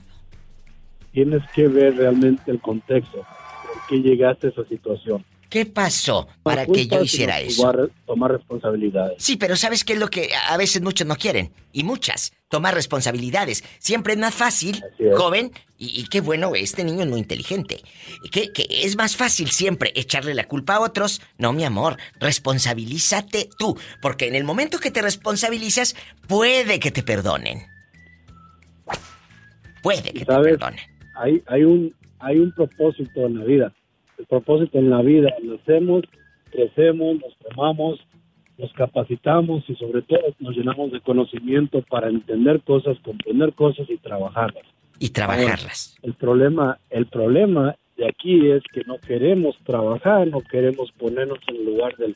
[1.13, 3.19] tienes que ver realmente el contexto.
[3.19, 5.25] ¿Por qué llegaste a esa situación?
[5.53, 7.61] ¿Qué pasó para que yo hiciera eso?
[7.71, 9.23] Tomar, tomar responsabilidades.
[9.23, 11.53] Sí, pero ¿sabes qué es lo que a veces muchos no quieren?
[11.73, 13.63] Y muchas, tomar responsabilidades.
[13.79, 15.15] Siempre es más fácil, es.
[15.15, 17.83] joven, y, y qué bueno, este niño es muy inteligente.
[18.31, 21.21] Que, que es más fácil siempre echarle la culpa a otros.
[21.37, 23.77] No, mi amor, responsabilízate tú.
[24.01, 25.95] Porque en el momento que te responsabilizas,
[26.29, 27.67] puede que te perdonen.
[29.83, 30.81] Puede que te perdonen.
[31.15, 33.75] Hay, hay, un, hay un propósito en la vida.
[34.23, 35.35] El propósito en la vida.
[35.43, 36.05] Nacemos,
[36.53, 37.99] crecemos, nos formamos,
[38.57, 43.97] nos capacitamos y sobre todo nos llenamos de conocimiento para entender cosas, comprender cosas y
[43.97, 44.63] trabajarlas.
[45.01, 45.99] Y trabajarlas.
[46.03, 51.57] El problema, el problema de aquí es que no queremos trabajar, no queremos ponernos en
[51.57, 52.15] el lugar de la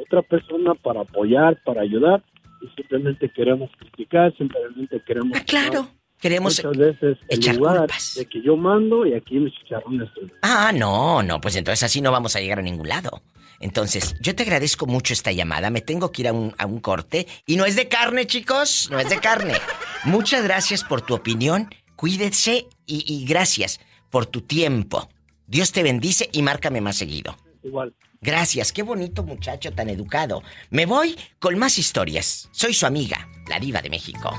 [0.00, 2.22] otra persona para apoyar, para ayudar
[2.62, 5.88] y simplemente queremos criticar, simplemente queremos Ah, claro.
[6.20, 8.14] Queremos muchas veces el echar lugar culpas.
[8.16, 10.08] de que yo mando y aquí mis chicharrones.
[10.42, 13.22] Ah, no, no, pues entonces así no vamos a llegar a ningún lado.
[13.58, 15.70] Entonces, yo te agradezco mucho esta llamada.
[15.70, 17.26] Me tengo que ir a un, a un corte.
[17.46, 18.88] Y no es de carne, chicos.
[18.90, 19.54] No es de carne.
[20.04, 21.68] Muchas gracias por tu opinión.
[21.94, 25.10] Cuídese y, y gracias por tu tiempo.
[25.46, 27.36] Dios te bendice y márcame más seguido.
[27.62, 27.94] Igual.
[28.22, 30.42] Gracias, qué bonito muchacho tan educado.
[30.70, 32.48] Me voy con más historias.
[32.52, 34.30] Soy su amiga, la diva de México.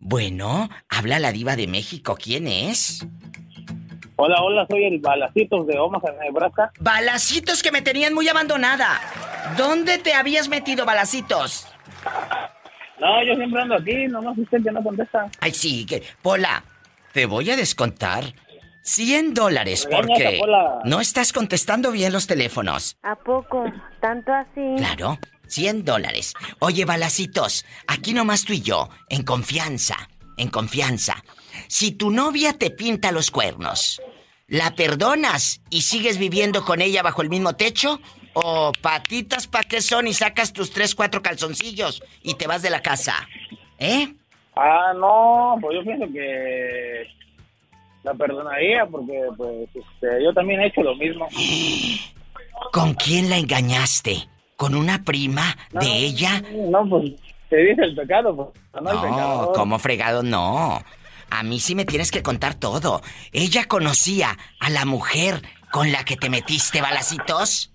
[0.00, 2.16] Bueno, habla la diva de México.
[2.20, 3.06] ¿Quién es?
[4.16, 6.72] Hola, hola, soy el Balacitos de Omaha, Nebraska.
[6.80, 9.00] Balacitos que me tenían muy abandonada.
[9.56, 11.66] ¿Dónde te habías metido, balacitos?
[12.98, 15.30] No, yo siempre ando aquí, nomás usted que no contesta.
[15.40, 16.02] Ay, sí, que.
[16.22, 16.64] Pola,
[17.12, 18.24] te voy a descontar
[18.82, 20.80] 100 dólares porque Pola.
[20.84, 22.96] no estás contestando bien los teléfonos.
[23.02, 23.64] ¿A poco?
[24.00, 24.74] ¿Tanto así?
[24.78, 25.18] Claro,
[25.50, 26.34] 100 dólares.
[26.60, 31.24] Oye, balacitos, aquí nomás tú y yo, en confianza, en confianza.
[31.68, 34.00] Si tu novia te pinta los cuernos,
[34.46, 38.00] ¿la perdonas y sigues viviendo con ella bajo el mismo techo?
[38.32, 42.70] ¿O patitas pa' qué son y sacas tus tres, cuatro calzoncillos y te vas de
[42.70, 43.28] la casa?
[43.78, 44.14] ¿Eh?
[44.56, 47.06] Ah, no, pues yo pienso que
[48.02, 51.28] la perdonaría porque pues este, yo también he hecho lo mismo.
[52.72, 54.28] ¿Con quién la engañaste?
[54.60, 56.42] ¿Con una prima de ella?
[56.68, 57.12] No, pues
[57.48, 60.82] te dice el pecado, pues no, No, como fregado no.
[61.30, 63.00] A mí sí me tienes que contar todo.
[63.32, 65.40] ¿Ella conocía a la mujer
[65.72, 67.72] con la que te metiste balacitos?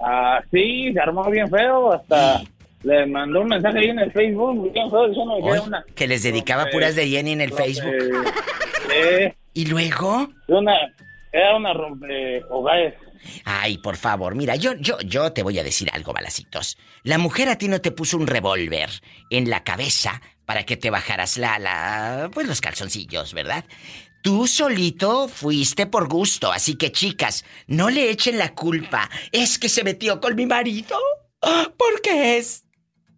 [0.00, 2.42] Ah, sí, se armó bien feo, hasta
[2.84, 5.84] le mandó un mensaje ahí en el Facebook, bien feo, que era Hoy, una...
[5.96, 7.96] que les dedicaba puras de Jenny en el Facebook.
[8.94, 10.28] Eh, ¿Y luego?
[10.46, 10.72] Una,
[11.32, 12.94] era una rompe hogares.
[13.44, 16.78] Ay, por favor, mira, yo, yo, yo te voy a decir algo, balacitos.
[17.02, 18.90] La mujer a ti no te puso un revólver
[19.30, 23.64] en la cabeza para que te bajaras la, la, pues los calzoncillos, ¿verdad?
[24.22, 29.08] Tú solito fuiste por gusto, así que chicas, no le echen la culpa.
[29.30, 30.98] Es que se metió con mi marido.
[31.40, 32.64] Porque es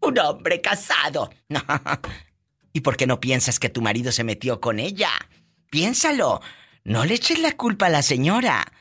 [0.01, 1.31] un hombre casado.
[2.73, 5.11] ¿Y por qué no piensas que tu marido se metió con ella?
[5.71, 6.41] Piénsalo.
[6.85, 8.73] No le eches la culpa a la señora.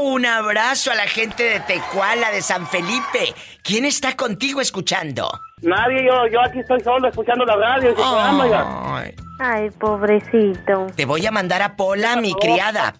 [0.01, 3.33] Un abrazo a la gente de Tecuala, de San Felipe.
[3.63, 5.29] ¿Quién está contigo escuchando?
[5.61, 7.95] Nadie, yo, yo aquí estoy solo escuchando la radio.
[7.99, 9.15] Ay.
[9.39, 10.87] Ay, pobrecito.
[10.95, 12.95] Te voy a mandar a Pola, mi criada.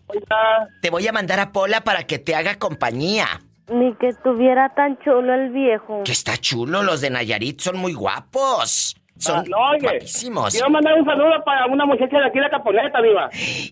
[0.82, 3.42] Te voy a mandar a Pola para que te haga compañía.
[3.70, 6.04] Ni que estuviera tan chulo el viejo.
[6.04, 8.96] Que está chulo, los de Nayarit son muy guapos.
[9.18, 10.54] Son ah, no, guapísimos.
[10.54, 13.30] Quiero mandar un saludo para una muchacha de aquí de Caponeta, viva.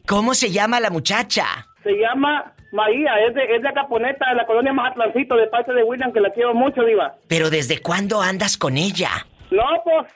[0.07, 1.45] ¿Cómo se llama la muchacha?
[1.83, 5.83] Se llama María, es de, es de Caponeta, de la colonia Majatlancito, de parte de
[5.83, 7.15] William, que la quiero mucho, viva.
[7.27, 9.09] ¿Pero desde cuándo andas con ella?
[9.49, 10.07] No, pues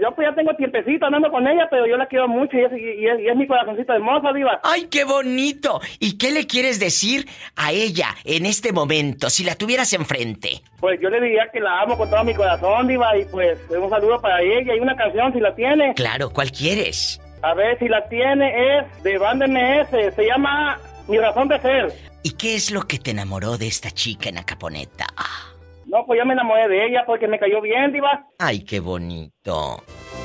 [0.00, 3.36] yo pues ya tengo tiempecito andando con ella, pero yo la quiero mucho y es,
[3.36, 4.60] mi corazoncito hermoso, Diva.
[4.62, 5.80] ¡Ay, qué bonito!
[5.98, 10.62] ¿Y qué le quieres decir a ella en este momento, si la tuvieras enfrente?
[10.80, 13.90] Pues yo le diría que la amo con todo mi corazón, Diva, y pues un
[13.90, 15.94] saludo para ella y una canción si la tiene.
[15.94, 17.20] Claro, ¿cuál quieres?
[17.42, 21.92] A ver, si la tiene es de Banda MS, se llama Mi Razón de Ser.
[22.22, 25.06] ¿Y qué es lo que te enamoró de esta chica en Acaponeta?
[25.16, 25.55] Ah.
[25.86, 28.26] No, pues ya me enamoré de ella porque me cayó bien, Diva.
[28.38, 29.82] Ay, qué bonito.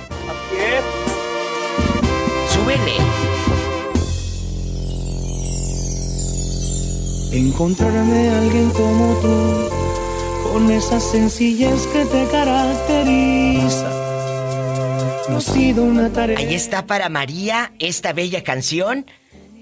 [0.10, 0.84] Así es.
[2.52, 2.98] Súbele.
[7.34, 9.70] Encontrarme a alguien como tú,
[10.52, 13.90] con esa sencillez que te caracteriza.
[15.30, 16.38] No ha sido una tarea.
[16.40, 19.06] Ahí está para María esta bella canción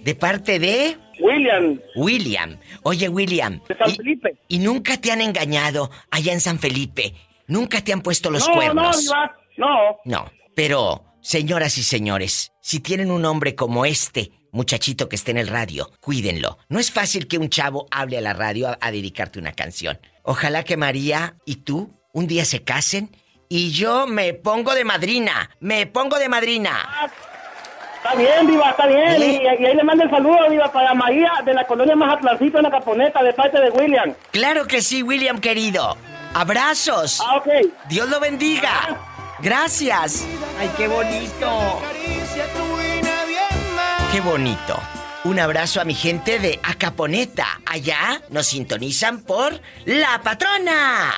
[0.04, 0.98] de parte de.
[1.20, 1.80] William.
[1.96, 2.58] William.
[2.84, 3.62] Oye, William.
[3.68, 4.38] De San Felipe.
[4.48, 7.14] Y nunca te han engañado allá en San Felipe.
[7.48, 9.06] Nunca te han puesto los cuernos.
[9.06, 10.00] No, no.
[10.06, 10.32] No.
[10.56, 15.48] Pero, señoras y señores, si tienen un hombre como este, muchachito que esté en el
[15.48, 16.58] radio, cuídenlo.
[16.70, 20.00] No es fácil que un chavo hable a la radio a, dedicarte una canción.
[20.24, 23.16] Ojalá que María y tú un día se casen
[23.48, 25.50] y yo me pongo de madrina.
[25.60, 27.12] Me pongo de madrina.
[28.04, 29.22] Ah, Está bien, Viva, está bien.
[29.22, 32.72] Y, ahí le mando el saludo, Viva, para María de la colonia Majatlancito en la
[32.72, 34.14] Caponeta, de parte de William.
[34.32, 35.98] Claro que sí, William, querido.
[36.34, 37.22] Abrazos.
[37.22, 37.48] Ah, ok.
[37.90, 38.98] Dios lo bendiga.
[39.40, 40.26] Gracias.
[40.60, 41.82] Ay, qué bonito.
[44.12, 44.80] Qué bonito.
[45.26, 47.62] Un abrazo a mi gente de Acaponeta.
[47.66, 51.14] Allá nos sintonizan por La Patrona.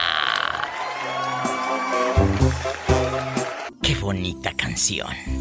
[3.81, 5.40] Qué bonita canción.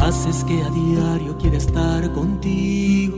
[0.00, 3.16] haces que a diario quiera estar contigo.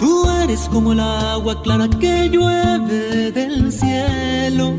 [0.00, 4.74] Tú eres como el agua clara que llueve del cielo.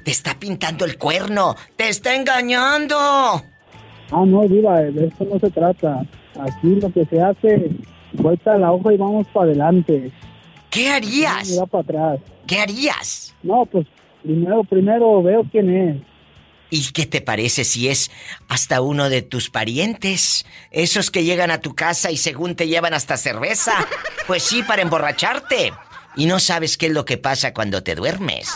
[0.03, 2.95] te está pintando el cuerno, te está engañando.
[2.97, 6.05] Ah, no, Diva, de eso no se trata.
[6.39, 7.69] Aquí lo que se hace,
[8.13, 10.11] vuelta la hoja y vamos para adelante.
[10.69, 11.49] ¿Qué harías?
[11.51, 12.19] No, para atrás.
[12.47, 13.33] ¿Qué harías?
[13.43, 13.87] No, pues
[14.23, 16.01] primero, primero veo quién es.
[16.69, 18.09] ¿Y qué te parece si es
[18.47, 20.45] hasta uno de tus parientes?
[20.71, 23.73] Esos que llegan a tu casa y según te llevan hasta cerveza.
[24.25, 25.71] Pues sí, para emborracharte.
[26.15, 28.49] Y no sabes qué es lo que pasa cuando te duermes.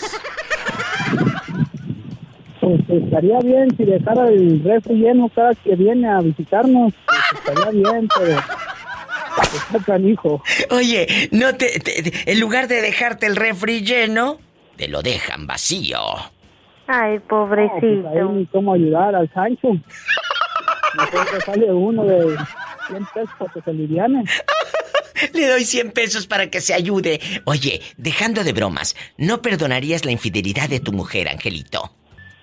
[2.70, 6.94] Pues estaría bien si dejara el refri lleno cada que viene a visitarnos.
[7.06, 8.40] Pues, estaría bien, pero.
[9.74, 10.44] Está hijo.
[10.72, 14.40] Oye, no te, en lugar de dejarte el refri lleno,
[14.76, 16.00] te lo dejan vacío.
[16.88, 18.10] Ay, pobrecito.
[18.14, 19.70] No, pues cómo ayudar al Sancho.
[20.98, 22.38] Mejor que sale uno de
[22.88, 24.24] 100 pesos para que se liviane.
[25.34, 27.20] Le doy 100 pesos para que se ayude.
[27.46, 31.97] Oye, dejando de bromas, ¿no perdonarías la infidelidad de tu mujer, Angelito?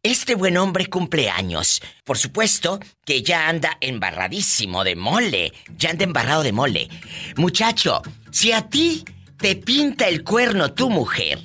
[0.01, 1.81] Este buen hombre cumple años.
[2.03, 5.53] Por supuesto que ya anda embarradísimo de mole.
[5.77, 6.89] Ya anda embarrado de mole.
[7.37, 8.01] Muchacho,
[8.31, 9.05] si a ti
[9.37, 11.39] te pinta el cuerno tu mujer,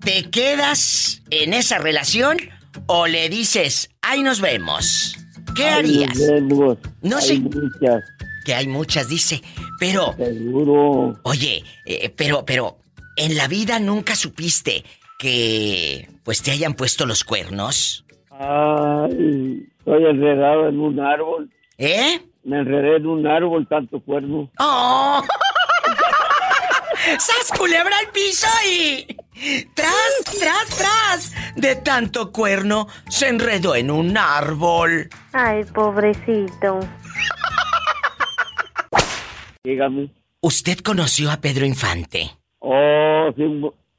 [0.00, 2.38] ¿te quedas en esa relación
[2.86, 5.16] o le dices, ahí nos vemos?
[5.54, 6.18] ¿Qué harías?
[7.02, 7.40] No sé.
[7.40, 8.04] Muchas.
[8.44, 9.40] Que hay muchas, dice.
[9.78, 10.14] Pero.
[10.16, 11.18] Seguro.
[11.22, 12.76] Oye, eh, pero, pero,
[13.16, 14.84] ¿en la vida nunca supiste
[15.18, 18.04] que pues te hayan puesto los cuernos?
[18.30, 21.50] Ay, estoy enredado en un árbol.
[21.78, 22.20] ¿Eh?
[22.44, 24.50] Me enredé en un árbol, tanto cuerno.
[24.58, 25.22] ¡Oh!
[27.18, 29.06] ¡Sas culebra al piso y...
[29.74, 31.32] ¡Tras, tras, tras!
[31.56, 35.08] De tanto cuerno se enredó en un árbol.
[35.32, 36.80] Ay, pobrecito.
[39.64, 40.10] Dígame.
[40.40, 42.30] ¿Usted conoció a Pedro Infante?
[42.60, 43.42] Oh, sí,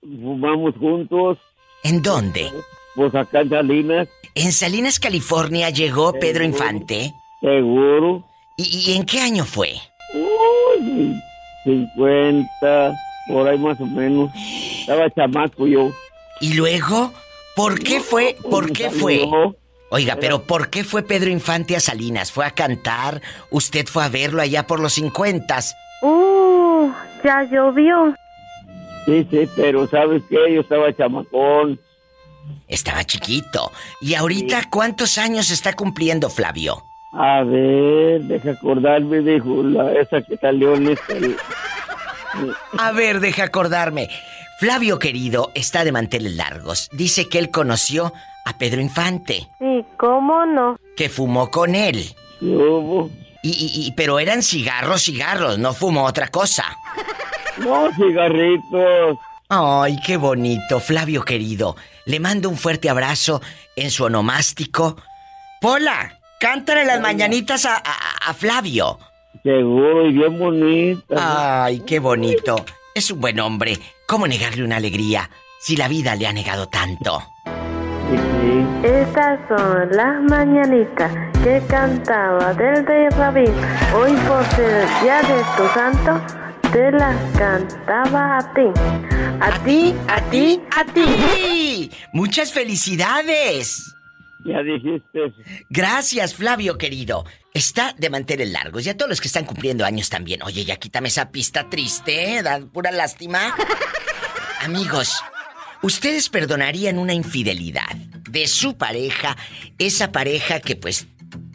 [0.02, 1.38] fumamos juntos.
[1.84, 2.52] ¿En dónde?
[2.96, 4.08] Pues acá en Salinas.
[4.36, 7.14] ¿En Salinas, California llegó Pedro Infante?
[7.42, 8.26] Seguro.
[8.58, 9.74] ¿Y, ¿Y, en qué año fue?
[10.14, 11.14] Uy,
[11.66, 12.96] 50,
[13.28, 14.32] por ahí más o menos.
[14.80, 15.92] Estaba chamaco yo.
[16.40, 17.12] ¿Y luego?
[17.56, 18.38] ¿Por qué fue?
[18.50, 19.28] ¿Por qué fue?
[19.90, 22.32] Oiga, pero ¿por qué fue Pedro Infante a Salinas?
[22.32, 23.22] ¿Fue a cantar?
[23.50, 25.60] ¿Usted fue a verlo allá por los 50?
[26.02, 26.92] ¡Uh!
[27.24, 28.16] Ya llovió.
[29.06, 30.54] Sí, sí, pero ¿sabes qué?
[30.54, 31.80] Yo estaba chamacón.
[32.68, 33.72] Estaba chiquito.
[34.02, 36.84] ¿Y ahorita cuántos años está cumpliendo Flavio?
[37.18, 41.14] A ver, deja acordarme, dijo la, esa que salió en esta...
[42.78, 44.10] A ver, deja acordarme.
[44.60, 46.90] Flavio querido está de manteles largos.
[46.92, 48.14] Dice que él conoció
[48.46, 49.48] a Pedro Infante.
[49.60, 50.78] Sí, ¿cómo no?
[50.98, 52.14] Que fumó con él.
[52.40, 53.10] ¿Cómo?
[53.44, 53.52] Y,
[53.88, 56.66] y, pero eran cigarros, cigarros, no fumó otra cosa.
[57.58, 59.18] No, cigarritos.
[59.48, 61.76] Ay, qué bonito, Flavio querido.
[62.06, 63.42] Le mando un fuerte abrazo
[63.76, 64.98] en su onomástico.
[65.62, 69.00] Pola, Cántale las mañanitas a, a, a Flavio.
[69.42, 71.16] Seguro y bien bonito.
[71.18, 72.64] Ay, qué bonito.
[72.94, 73.80] Es un buen hombre.
[74.06, 75.28] ¿Cómo negarle una alegría
[75.60, 77.20] si la vida le ha negado tanto?
[78.84, 81.12] Estas son las mañanitas
[81.44, 83.52] que cantaba del rey Rabín.
[83.96, 86.22] Hoy por ser día de tu santo,
[86.72, 88.70] te las cantaba a ti.
[89.42, 91.92] A ti, a ti, a ti.
[92.14, 93.95] ¡Muchas felicidades!
[94.46, 95.34] Ya dijiste.
[95.70, 97.26] Gracias, Flavio, querido.
[97.54, 100.44] Está de mantener largos y a todos los que están cumpliendo años también.
[100.44, 102.44] Oye, ya quítame esa pista triste, ¿eh?
[102.44, 103.56] Da pura lástima.
[104.62, 105.24] Amigos,
[105.82, 107.96] ¿ustedes perdonarían una infidelidad
[108.30, 109.36] de su pareja?
[109.80, 111.08] Esa pareja que pues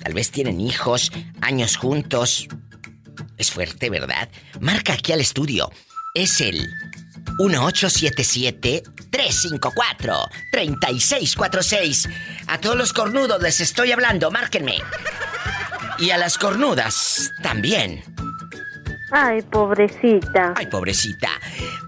[0.03, 2.49] tal vez tienen hijos, años juntos.
[3.39, 4.29] Es fuerte, ¿verdad?
[4.61, 5.71] Marca aquí al estudio.
[6.15, 6.67] Es el
[9.11, 12.09] 1877-354-3646.
[12.47, 14.79] A todos los cornudos les estoy hablando, márquenme.
[15.99, 18.05] Y a las cornudas también.
[19.13, 20.55] Ay, pobrecita.
[20.57, 21.31] Ay, pobrecita.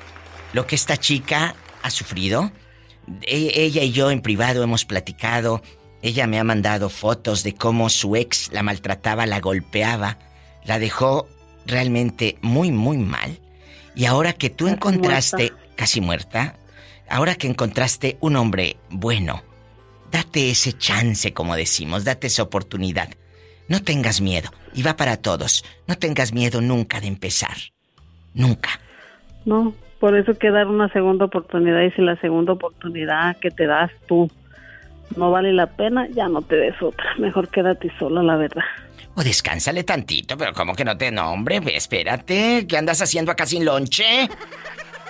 [0.53, 2.51] lo que esta chica ha sufrido.
[3.23, 5.63] E- ella y yo en privado hemos platicado.
[6.03, 10.19] Ella me ha mandado fotos de cómo su ex la maltrataba, la golpeaba,
[10.65, 11.29] la dejó
[11.67, 13.39] realmente muy, muy mal.
[13.95, 16.57] Y ahora que tú encontraste, casi muerta,
[17.09, 19.43] ahora que encontraste un hombre bueno,
[20.13, 23.09] date ese chance, como decimos, date esa oportunidad.
[23.67, 25.65] No tengas miedo, y va para todos.
[25.87, 27.57] No tengas miedo nunca de empezar.
[28.35, 28.69] Nunca.
[29.47, 33.51] No, por eso hay que dar una segunda oportunidad y si la segunda oportunidad que
[33.51, 34.31] te das tú
[35.17, 37.15] no vale la pena, ya no te des otra.
[37.17, 38.65] Mejor quédate sola, la verdad.
[39.15, 43.33] O descánsale tantito, pero como que no te no, hombre, ve, espérate, ¿qué andas haciendo
[43.33, 44.29] acá sin lonche?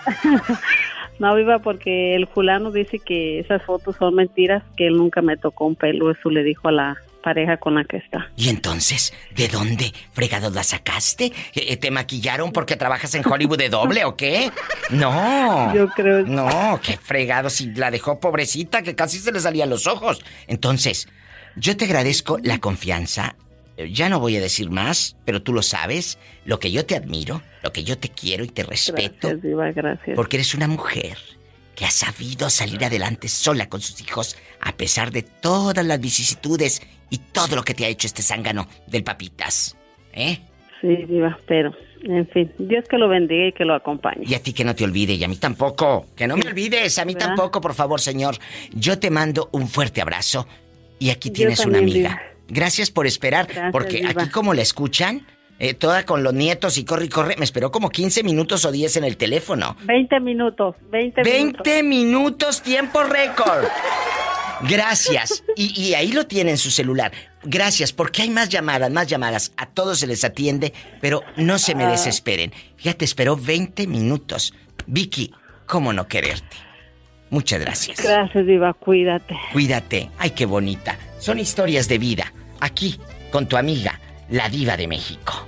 [1.20, 5.36] No, viva, porque el fulano dice que esas fotos son mentiras, que él nunca me
[5.36, 8.31] tocó un pelo, eso le dijo a la pareja con la que está.
[8.36, 11.31] Y entonces, ¿de dónde fregados la sacaste?
[11.55, 14.51] ¿Eh, ¿Te maquillaron porque trabajas en Hollywood de doble o qué?
[14.89, 15.74] No.
[15.74, 16.24] Yo creo.
[16.24, 20.24] No, qué fregado, si la dejó pobrecita que casi se le salían los ojos.
[20.47, 21.06] Entonces,
[21.55, 23.36] yo te agradezco la confianza.
[23.86, 27.43] Ya no voy a decir más, pero tú lo sabes, lo que yo te admiro,
[27.62, 29.28] lo que yo te quiero y te respeto.
[29.28, 30.16] Gracias, Diva, gracias.
[30.16, 31.16] Porque eres una mujer
[31.74, 36.82] que ha sabido salir adelante sola con sus hijos a pesar de todas las vicisitudes
[37.09, 39.77] y todo lo que te ha hecho este zángano del papitas.
[40.12, 40.39] ¿Eh?
[40.81, 44.24] Sí, Diva, pero, en fin, Dios que lo bendiga y que lo acompañe.
[44.27, 46.07] Y a ti que no te olvide y a mí tampoco.
[46.16, 47.28] Que no me olvides, a mí ¿Verdad?
[47.28, 48.36] tampoco, por favor, señor.
[48.73, 50.47] Yo te mando un fuerte abrazo
[50.98, 52.23] y aquí Yo tienes una amiga.
[52.51, 54.10] Gracias por esperar, Gracias, porque Diva.
[54.22, 55.27] aquí como la escuchan,
[55.59, 58.72] eh, toda con los nietos y corre y corre, me esperó como 15 minutos o
[58.72, 59.77] 10 en el teléfono.
[59.85, 61.62] 20 minutos, 20 minutos.
[61.64, 63.64] 20 minutos, tiempo récord.
[64.68, 65.43] Gracias.
[65.56, 67.12] Y, y ahí lo tiene en su celular.
[67.43, 69.52] Gracias, porque hay más llamadas, más llamadas.
[69.59, 70.72] A todos se les atiende,
[71.02, 71.90] pero no se me Ah.
[71.90, 72.52] desesperen.
[72.77, 74.55] Fíjate, esperó 20 minutos
[74.86, 75.32] Vicky,
[75.66, 76.56] ¿cómo no quererte?
[77.31, 78.02] Muchas gracias.
[78.02, 79.39] Gracias, Diva, cuídate.
[79.52, 80.11] Cuídate.
[80.19, 80.97] Ay, qué bonita.
[81.19, 82.32] Son historias de vida.
[82.61, 82.98] Aquí,
[83.31, 85.47] con tu amiga, la diva de México.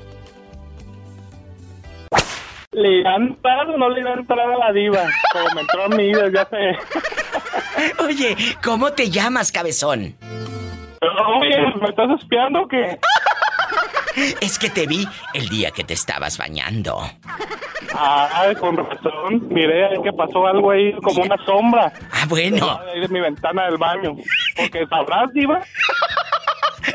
[2.71, 5.07] ¿Le irán a entrar o no le irán a entrar a la diva?
[5.33, 6.79] Como me entró a mí ya sé.
[8.03, 10.17] Oye, ¿cómo te llamas, cabezón?
[11.03, 12.99] Oye, ¿me estás espiando o qué?
[14.43, 17.03] Es que te vi el día que te estabas bañando.
[17.95, 19.49] Ah, con razón.
[19.49, 21.93] Miré que pasó algo ahí como una sombra.
[22.11, 22.81] Ah, bueno.
[22.93, 24.17] Ahí de mi ventana del baño.
[24.57, 25.61] Porque sabrás, diva.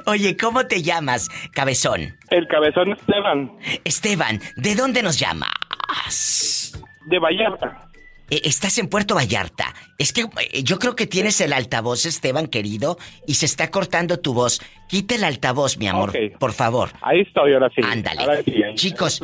[0.06, 2.18] Oye, ¿cómo te llamas, cabezón?
[2.30, 3.52] El cabezón Esteban.
[3.84, 6.74] Esteban, ¿de dónde nos llamas?
[7.06, 7.87] De Vallarta.
[8.30, 9.74] Eh, estás en Puerto Vallarta.
[9.98, 14.20] Es que eh, yo creo que tienes el altavoz, Esteban, querido, y se está cortando
[14.20, 14.62] tu voz.
[14.88, 16.92] Quita el altavoz, mi amor, por favor.
[17.02, 17.82] Ahí estoy, ahora sí.
[17.84, 18.22] Ándale.
[18.22, 18.76] Ahora sí, ahí.
[18.76, 19.22] Chicos,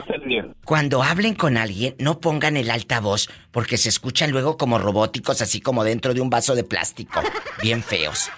[0.65, 5.61] cuando hablen con alguien, no pongan el altavoz porque se escuchan luego como robóticos, así
[5.61, 7.21] como dentro de un vaso de plástico.
[7.61, 8.29] Bien feos.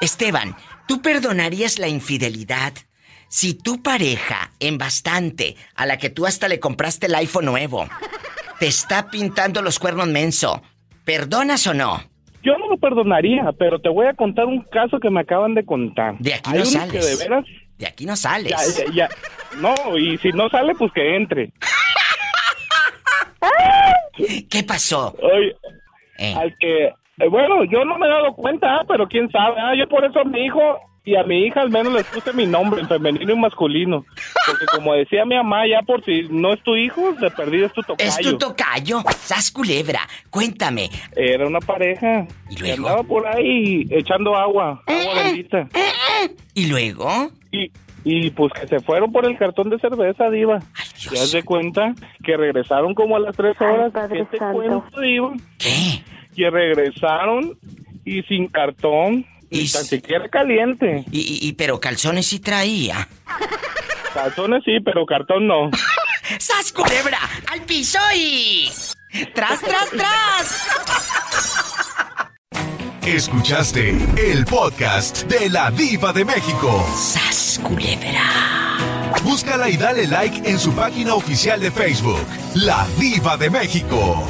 [0.00, 0.56] Esteban,
[0.86, 2.74] ¿tú perdonarías la infidelidad
[3.28, 7.88] si tu pareja, en bastante, a la que tú hasta le compraste el iPhone nuevo,
[8.58, 10.62] te está pintando los cuernos menso.
[11.04, 12.00] ¿Perdonas o no?
[12.42, 15.64] Yo no lo perdonaría, pero te voy a contar un caso que me acaban de
[15.64, 16.16] contar.
[16.18, 16.92] De aquí Hay no sales.
[16.92, 17.44] que de veras...
[17.78, 18.52] De aquí no sales.
[18.76, 19.08] Ya, ya, ya.
[19.60, 21.52] No, y si no sale, pues que entre.
[24.50, 25.14] ¿Qué pasó?
[25.20, 25.54] Oye,
[26.18, 26.34] Eh.
[26.36, 26.86] al que...
[26.86, 29.56] eh, bueno, yo no me he dado cuenta, ah, pero quién sabe.
[29.60, 30.60] Ah, yo por eso mi hijo
[31.06, 34.06] y a mi hija al menos les puse mi nombre en femenino y masculino.
[34.46, 37.72] Porque como decía mi mamá, ya por si no es tu hijo, de perdido es
[37.74, 38.08] tu tocayo.
[38.08, 39.02] Es tu tocayo.
[39.16, 40.00] Sas culebra.
[40.30, 40.88] Cuéntame.
[41.14, 42.26] Era una pareja.
[42.48, 42.88] ¿Y que luego?
[42.88, 45.68] andaba por ahí echando agua, agua bendita.
[46.54, 47.30] ¿Y luego?
[47.52, 47.70] Y,
[48.04, 50.60] y pues que se fueron por el cartón de cerveza, Diva.
[51.10, 51.94] ¿Te das de cuenta?
[52.24, 53.92] Que regresaron como a las tres horas.
[54.10, 55.34] ¿Qué te cuento, Diva?
[55.58, 56.02] ¿Qué?
[56.34, 57.58] Que regresaron
[58.06, 59.26] y sin cartón.
[59.60, 61.04] Y tan siquiera caliente.
[61.10, 63.08] Y, y- y- pero calzones sí traía.
[64.12, 65.70] Calzones sí, pero cartón no.
[66.38, 67.18] ¡Sas culebra!
[67.52, 68.70] ¡Al piso y.
[69.34, 70.66] ¡Tras, tras, tras!
[73.02, 76.84] Escuchaste el podcast de la Diva de México.
[76.96, 78.78] ¡Sas culebra!
[79.22, 82.24] Búscala y dale like en su página oficial de Facebook,
[82.54, 84.24] La Diva de México.